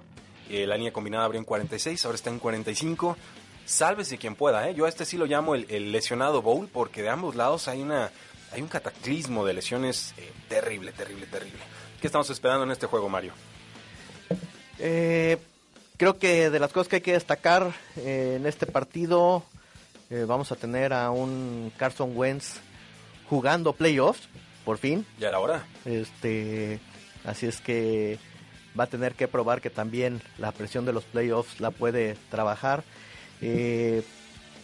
[0.50, 3.16] Eh, la línea combinada abrió en 46, ahora está en 45.
[3.66, 4.74] Sálvese quien pueda, ¿eh?
[4.74, 7.82] Yo a este sí lo llamo el, el lesionado bowl porque de ambos lados hay
[7.82, 8.10] una
[8.52, 11.58] hay un cataclismo de lesiones eh, terrible, terrible, terrible.
[12.00, 13.32] ¿Qué estamos esperando en este juego, Mario?
[14.78, 15.38] Eh,
[15.96, 19.42] creo que de las cosas que hay que destacar eh, en este partido,
[20.10, 22.60] Eh, vamos a tener a un Carson Wentz
[23.28, 24.28] jugando playoffs,
[24.64, 25.06] por fin.
[25.18, 25.64] Ya era hora.
[25.86, 26.78] Este,
[27.24, 28.18] así es que
[28.78, 32.84] va a tener que probar que también la presión de los playoffs la puede trabajar.
[33.40, 34.02] Eh,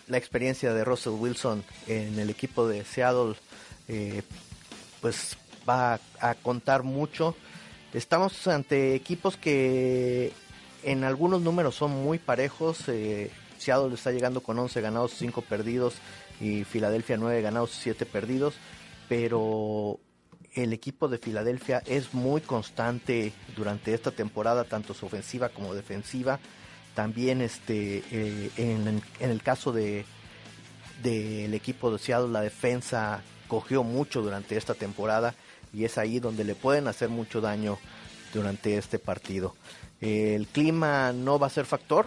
[0.09, 3.35] la experiencia de Russell Wilson en el equipo de Seattle,
[3.89, 4.23] eh,
[5.01, 5.37] pues
[5.68, 7.37] va a, contar mucho.
[7.95, 10.33] Estamos ante equipos que
[10.83, 12.89] en algunos números son muy parejos.
[12.89, 15.95] Eh, Seattle está llegando con 11 ganados, 5 perdidos
[16.41, 18.55] y Filadelfia 9 ganados, 7 perdidos.
[19.09, 20.01] Pero
[20.55, 26.41] el equipo de Filadelfia es muy constante durante esta temporada, tanto su ofensiva como defensiva.
[26.95, 30.05] También este, eh, en, el caso de
[31.03, 35.34] del equipo de Seattle, la defensa cogió mucho durante esta temporada
[35.72, 37.78] y es ahí donde le pueden hacer mucho daño
[38.34, 39.57] durante este partido.
[40.01, 42.07] El clima no va a ser factor,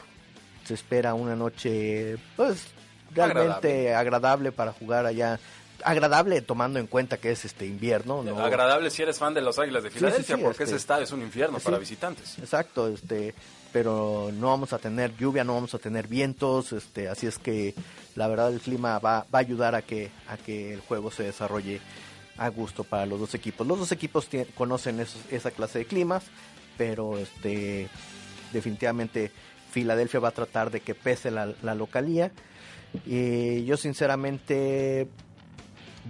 [0.63, 2.67] se espera una noche pues
[3.15, 5.39] realmente agradable para jugar allá
[5.84, 8.23] agradable tomando en cuenta que es este invierno.
[8.23, 8.39] ¿no?
[8.39, 11.59] Agradable si eres fan de los Águilas de Filadelfia, porque ese estadio es un infierno
[11.59, 12.39] para visitantes.
[12.39, 13.34] Exacto, este,
[13.74, 17.74] pero no vamos a tener lluvia, no vamos a tener vientos, este, así es que
[18.15, 21.24] la verdad el clima va, va a ayudar a que, a que el juego se
[21.24, 21.82] desarrolle
[22.38, 23.65] a gusto para los dos equipos.
[23.65, 26.24] Los dos equipos conocen esa clase de climas,
[26.78, 27.89] pero este,
[28.51, 29.32] definitivamente
[29.71, 32.32] Filadelfia va a tratar de que pese la, localía.
[33.05, 35.07] Y yo sinceramente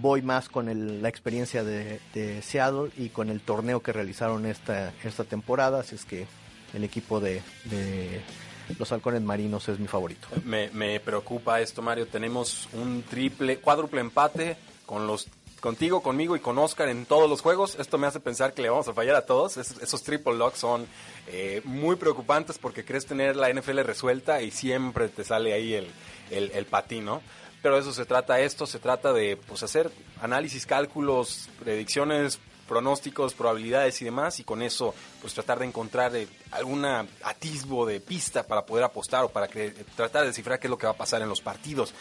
[0.00, 1.98] voy más con la experiencia de,
[2.42, 6.26] Seattle y con el torneo que realizaron esta, esta temporada, así es que
[6.74, 7.42] el equipo de,
[8.78, 10.28] los halcones marinos es mi favorito.
[10.44, 12.06] Me, me, preocupa esto, Mario.
[12.06, 14.56] Tenemos un triple, cuádruple empate
[14.86, 15.28] con los
[15.64, 17.76] contigo, conmigo y con Oscar en todos los juegos.
[17.78, 19.56] Esto me hace pensar que le vamos a fallar a todos.
[19.56, 20.86] esos triple locks son
[21.26, 25.86] eh, muy preocupantes porque crees tener la NFL resuelta y siempre te sale ahí el,
[26.30, 27.08] el, el patín,
[27.62, 34.00] pero eso se trata esto, se trata de pues hacer análisis, cálculos, predicciones, pronósticos, probabilidades
[34.02, 38.64] y demás, y con eso pues tratar de encontrar eh, alguna atisbo de pista para
[38.64, 41.28] poder apostar o para tratar de descifrar qué es lo que va a pasar en
[41.28, 41.94] los partidos.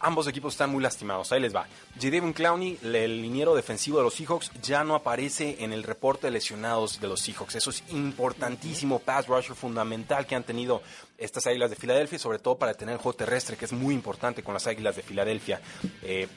[0.00, 1.32] Ambos equipos están muy lastimados.
[1.32, 1.66] Ahí les va.
[2.00, 2.32] J.
[2.32, 7.00] Clowney, el liniero defensivo de los Seahawks, ya no aparece en el reporte de lesionados
[7.00, 7.56] de los Seahawks.
[7.56, 9.00] Eso es importantísimo.
[9.00, 10.82] Pass rusher fundamental que han tenido
[11.16, 14.44] estas Águilas de Filadelfia, sobre todo para tener el juego terrestre, que es muy importante
[14.44, 15.60] con las Águilas de Filadelfia.
[16.02, 16.28] Eh,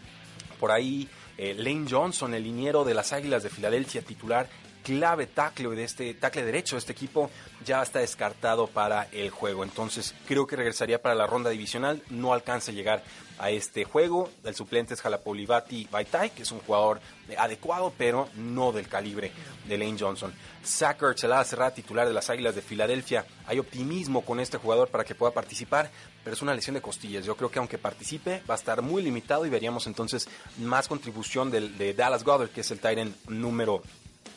[0.59, 1.07] por ahí,
[1.37, 4.49] eh, Lane Johnson, el liniero de las Águilas de Filadelfia, titular,
[4.83, 7.29] clave tackle de este tackle derecho de este equipo
[7.65, 9.63] ya está descartado para el juego.
[9.63, 12.01] Entonces creo que regresaría para la ronda divisional.
[12.09, 13.03] No alcanza a llegar
[13.37, 14.29] a este juego.
[14.43, 16.99] El suplente es Jalapolivati Baitai, que es un jugador
[17.37, 19.31] adecuado, pero no del calibre
[19.67, 20.33] de Lane Johnson.
[20.63, 23.25] Sacker la será titular de las Águilas de Filadelfia.
[23.47, 25.89] Hay optimismo con este jugador para que pueda participar,
[26.23, 27.25] pero es una lesión de costillas.
[27.25, 30.27] Yo creo que aunque participe, va a estar muy limitado y veríamos entonces
[30.59, 33.81] más contribución del, de Dallas Goddard, que es el Tyrant número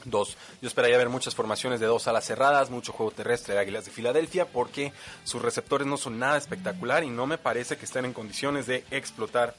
[0.04, 3.86] Dos, yo esperaría ver muchas formaciones de dos alas cerradas, mucho juego terrestre de Águilas
[3.86, 4.92] de Filadelfia, porque
[5.24, 8.84] sus receptores no son nada espectacular y no me parece que estén en condiciones de
[8.90, 9.54] explotar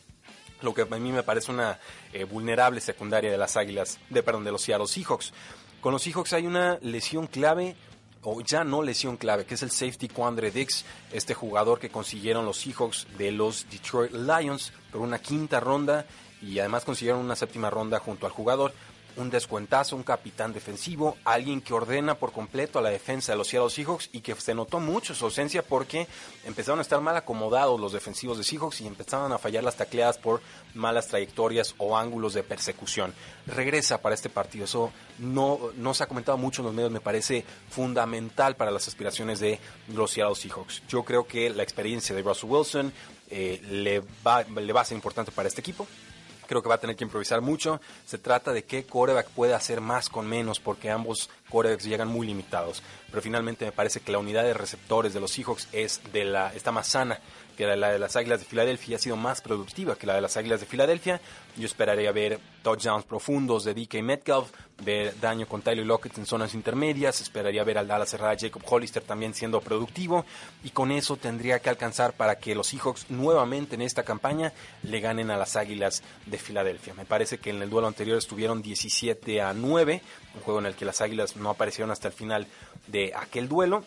[0.62, 1.80] lo que a mí me parece una
[2.14, 5.34] eh, vulnerable secundaria de las Águilas, de perdón, de los Seattle Seahawks.
[5.82, 7.76] Con los Seahawks hay una lesión clave
[8.22, 12.46] o ya no lesión clave, que es el safety Quandre Dix, este jugador que consiguieron
[12.46, 16.06] los Seahawks de los Detroit Lions por una quinta ronda
[16.42, 18.74] y además consiguieron una séptima ronda junto al jugador
[19.18, 23.48] un descuentazo, un capitán defensivo, alguien que ordena por completo a la defensa de los
[23.48, 26.08] Seattle Seahawks y que se notó mucho su ausencia porque
[26.44, 30.18] empezaron a estar mal acomodados los defensivos de Seahawks y empezaron a fallar las tacleadas
[30.18, 30.42] por
[30.74, 33.14] malas trayectorias o ángulos de persecución.
[33.48, 37.02] Regresa para este partido, eso no, no se ha comentado mucho en los medios, me
[37.02, 39.60] parece fundamental para las aspiraciones de
[39.94, 40.84] los Seattle Seahawks.
[40.88, 42.94] Yo creo que la experiencia de Russell Wilson
[43.30, 45.88] eh, le, va, le va a ser importante para este equipo
[46.48, 47.80] Creo que va a tener que improvisar mucho.
[48.06, 52.28] Se trata de qué coreback puede hacer más con menos, porque ambos corebacks llegan muy
[52.28, 52.84] limitados.
[53.10, 56.54] Pero finalmente me parece que la unidad de receptores de los Seahawks es de la,
[56.54, 57.18] está más sana
[57.56, 60.36] que la de las Águilas de Filadelfia ha sido más productiva que la de las
[60.38, 61.22] Águilas de Filadelfia.
[61.56, 64.50] Yo esperaría ver touchdowns profundos de DK Metcalf,
[64.84, 69.04] ver daño con Tyler Lockett en zonas intermedias, esperaría ver al ala cerrada Jacob Hollister
[69.04, 70.26] también siendo productivo
[70.64, 74.52] y con eso tendría que alcanzar para que los Seahawks nuevamente en esta campaña
[74.84, 76.94] le ganen a las Águilas de Filadelfia.
[76.94, 80.02] Me parece que en el duelo anterior estuvieron 17 a 9,
[80.36, 82.48] un juego en el que las Águilas no aparecieron hasta el final
[82.88, 83.84] de aquel duelo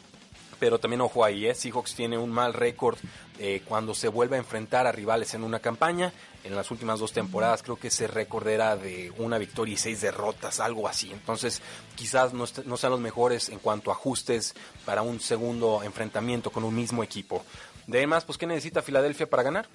[0.58, 1.54] pero también ojo ahí, ¿eh?
[1.54, 2.98] Seahawks tiene un mal récord
[3.38, 6.12] eh, cuando se vuelve a enfrentar a rivales en una campaña.
[6.44, 10.00] En las últimas dos temporadas creo que ese récord era de una victoria y seis
[10.00, 11.12] derrotas, algo así.
[11.12, 11.62] Entonces
[11.94, 16.64] quizás no, no sean los mejores en cuanto a ajustes para un segundo enfrentamiento con
[16.64, 17.44] un mismo equipo.
[17.86, 19.66] De más, pues ¿qué necesita Filadelfia para ganar?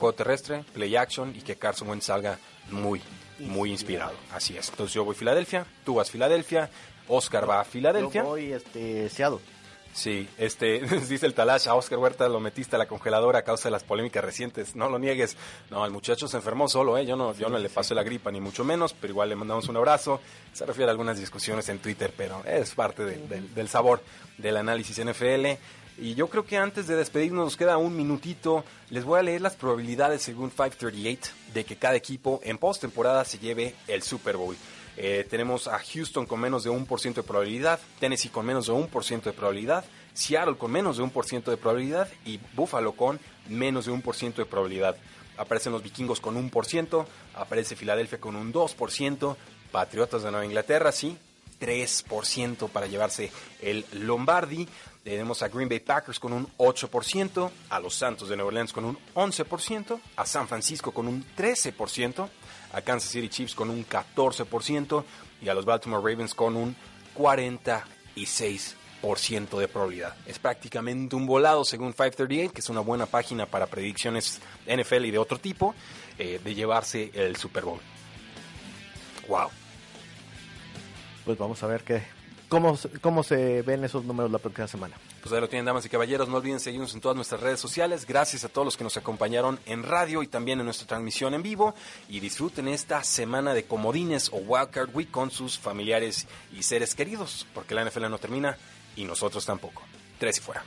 [0.00, 2.38] juego terrestre, play action y que Carson Wentz salga
[2.72, 3.00] muy,
[3.38, 4.12] muy inspirado.
[4.32, 4.68] Así es.
[4.70, 6.70] Entonces yo voy a Filadelfia, tú vas a Filadelfia,
[7.08, 8.22] Oscar va a Filadelfia.
[8.22, 9.08] Yo voy este.
[9.92, 13.64] Sí, este, dice el Talash, a Oscar Huerta lo metiste a la congeladora a causa
[13.64, 14.76] de las polémicas recientes.
[14.76, 15.36] No lo niegues.
[15.68, 17.04] No, el muchacho se enfermó solo, ¿eh?
[17.04, 19.68] Yo no, yo no le pasé la gripa, ni mucho menos, pero igual le mandamos
[19.68, 20.20] un abrazo.
[20.52, 24.00] Se refiere a algunas discusiones en Twitter, pero es parte de- del- del sabor
[24.38, 25.58] del análisis NFL.
[26.00, 28.64] Y yo creo que antes de despedirnos nos queda un minutito.
[28.88, 33.38] Les voy a leer las probabilidades según 538 de que cada equipo en postemporada se
[33.38, 34.56] lleve el Super Bowl.
[34.96, 38.66] Eh, tenemos a Houston con menos de un por ciento de probabilidad, Tennessee con menos
[38.66, 39.84] de un por ciento de probabilidad,
[40.14, 43.20] Seattle con menos de un por ciento de probabilidad y Buffalo con
[43.50, 44.96] menos de un por ciento de probabilidad.
[45.36, 49.36] Aparecen los vikingos con un por ciento, aparece Filadelfia con un 2%,
[49.70, 51.16] Patriotas de Nueva Inglaterra, sí,
[51.60, 53.30] 3% para llevarse
[53.60, 54.66] el Lombardi.
[55.02, 58.84] Tenemos a Green Bay Packers con un 8%, a los Santos de Nueva Orleans con
[58.84, 62.28] un 11%, a San Francisco con un 13%,
[62.72, 65.04] a Kansas City Chiefs con un 14%
[65.40, 66.76] y a los Baltimore Ravens con un
[67.16, 70.14] 46% de probabilidad.
[70.26, 75.12] Es prácticamente un volado según 538, que es una buena página para predicciones NFL y
[75.12, 75.74] de otro tipo,
[76.18, 77.80] eh, de llevarse el Super Bowl.
[79.28, 79.48] Wow.
[81.24, 82.02] Pues vamos a ver qué,
[82.50, 84.96] cómo, se- cómo se ven esos números la próxima semana.
[85.22, 86.28] Pues ahí lo tienen, damas y caballeros.
[86.28, 88.04] No olviden seguirnos en todas nuestras redes sociales.
[88.06, 91.42] Gracias a todos los que nos acompañaron en radio y también en nuestra transmisión en
[91.42, 91.74] vivo.
[92.10, 97.46] Y disfruten esta semana de comodines o Wildcard Week con sus familiares y seres queridos,
[97.54, 98.58] porque la NFL no termina
[98.96, 99.80] y nosotros tampoco.
[100.18, 100.62] Tres y fuera.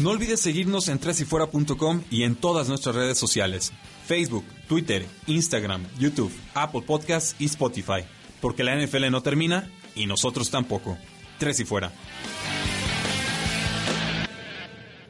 [0.00, 3.72] No olvides seguirnos en tresyfuera.com y en todas nuestras redes sociales.
[4.06, 8.04] Facebook, Twitter, Instagram, YouTube, Apple Podcasts y Spotify.
[8.44, 10.98] Porque la NFL no termina y nosotros tampoco.
[11.38, 11.90] Tres y fuera.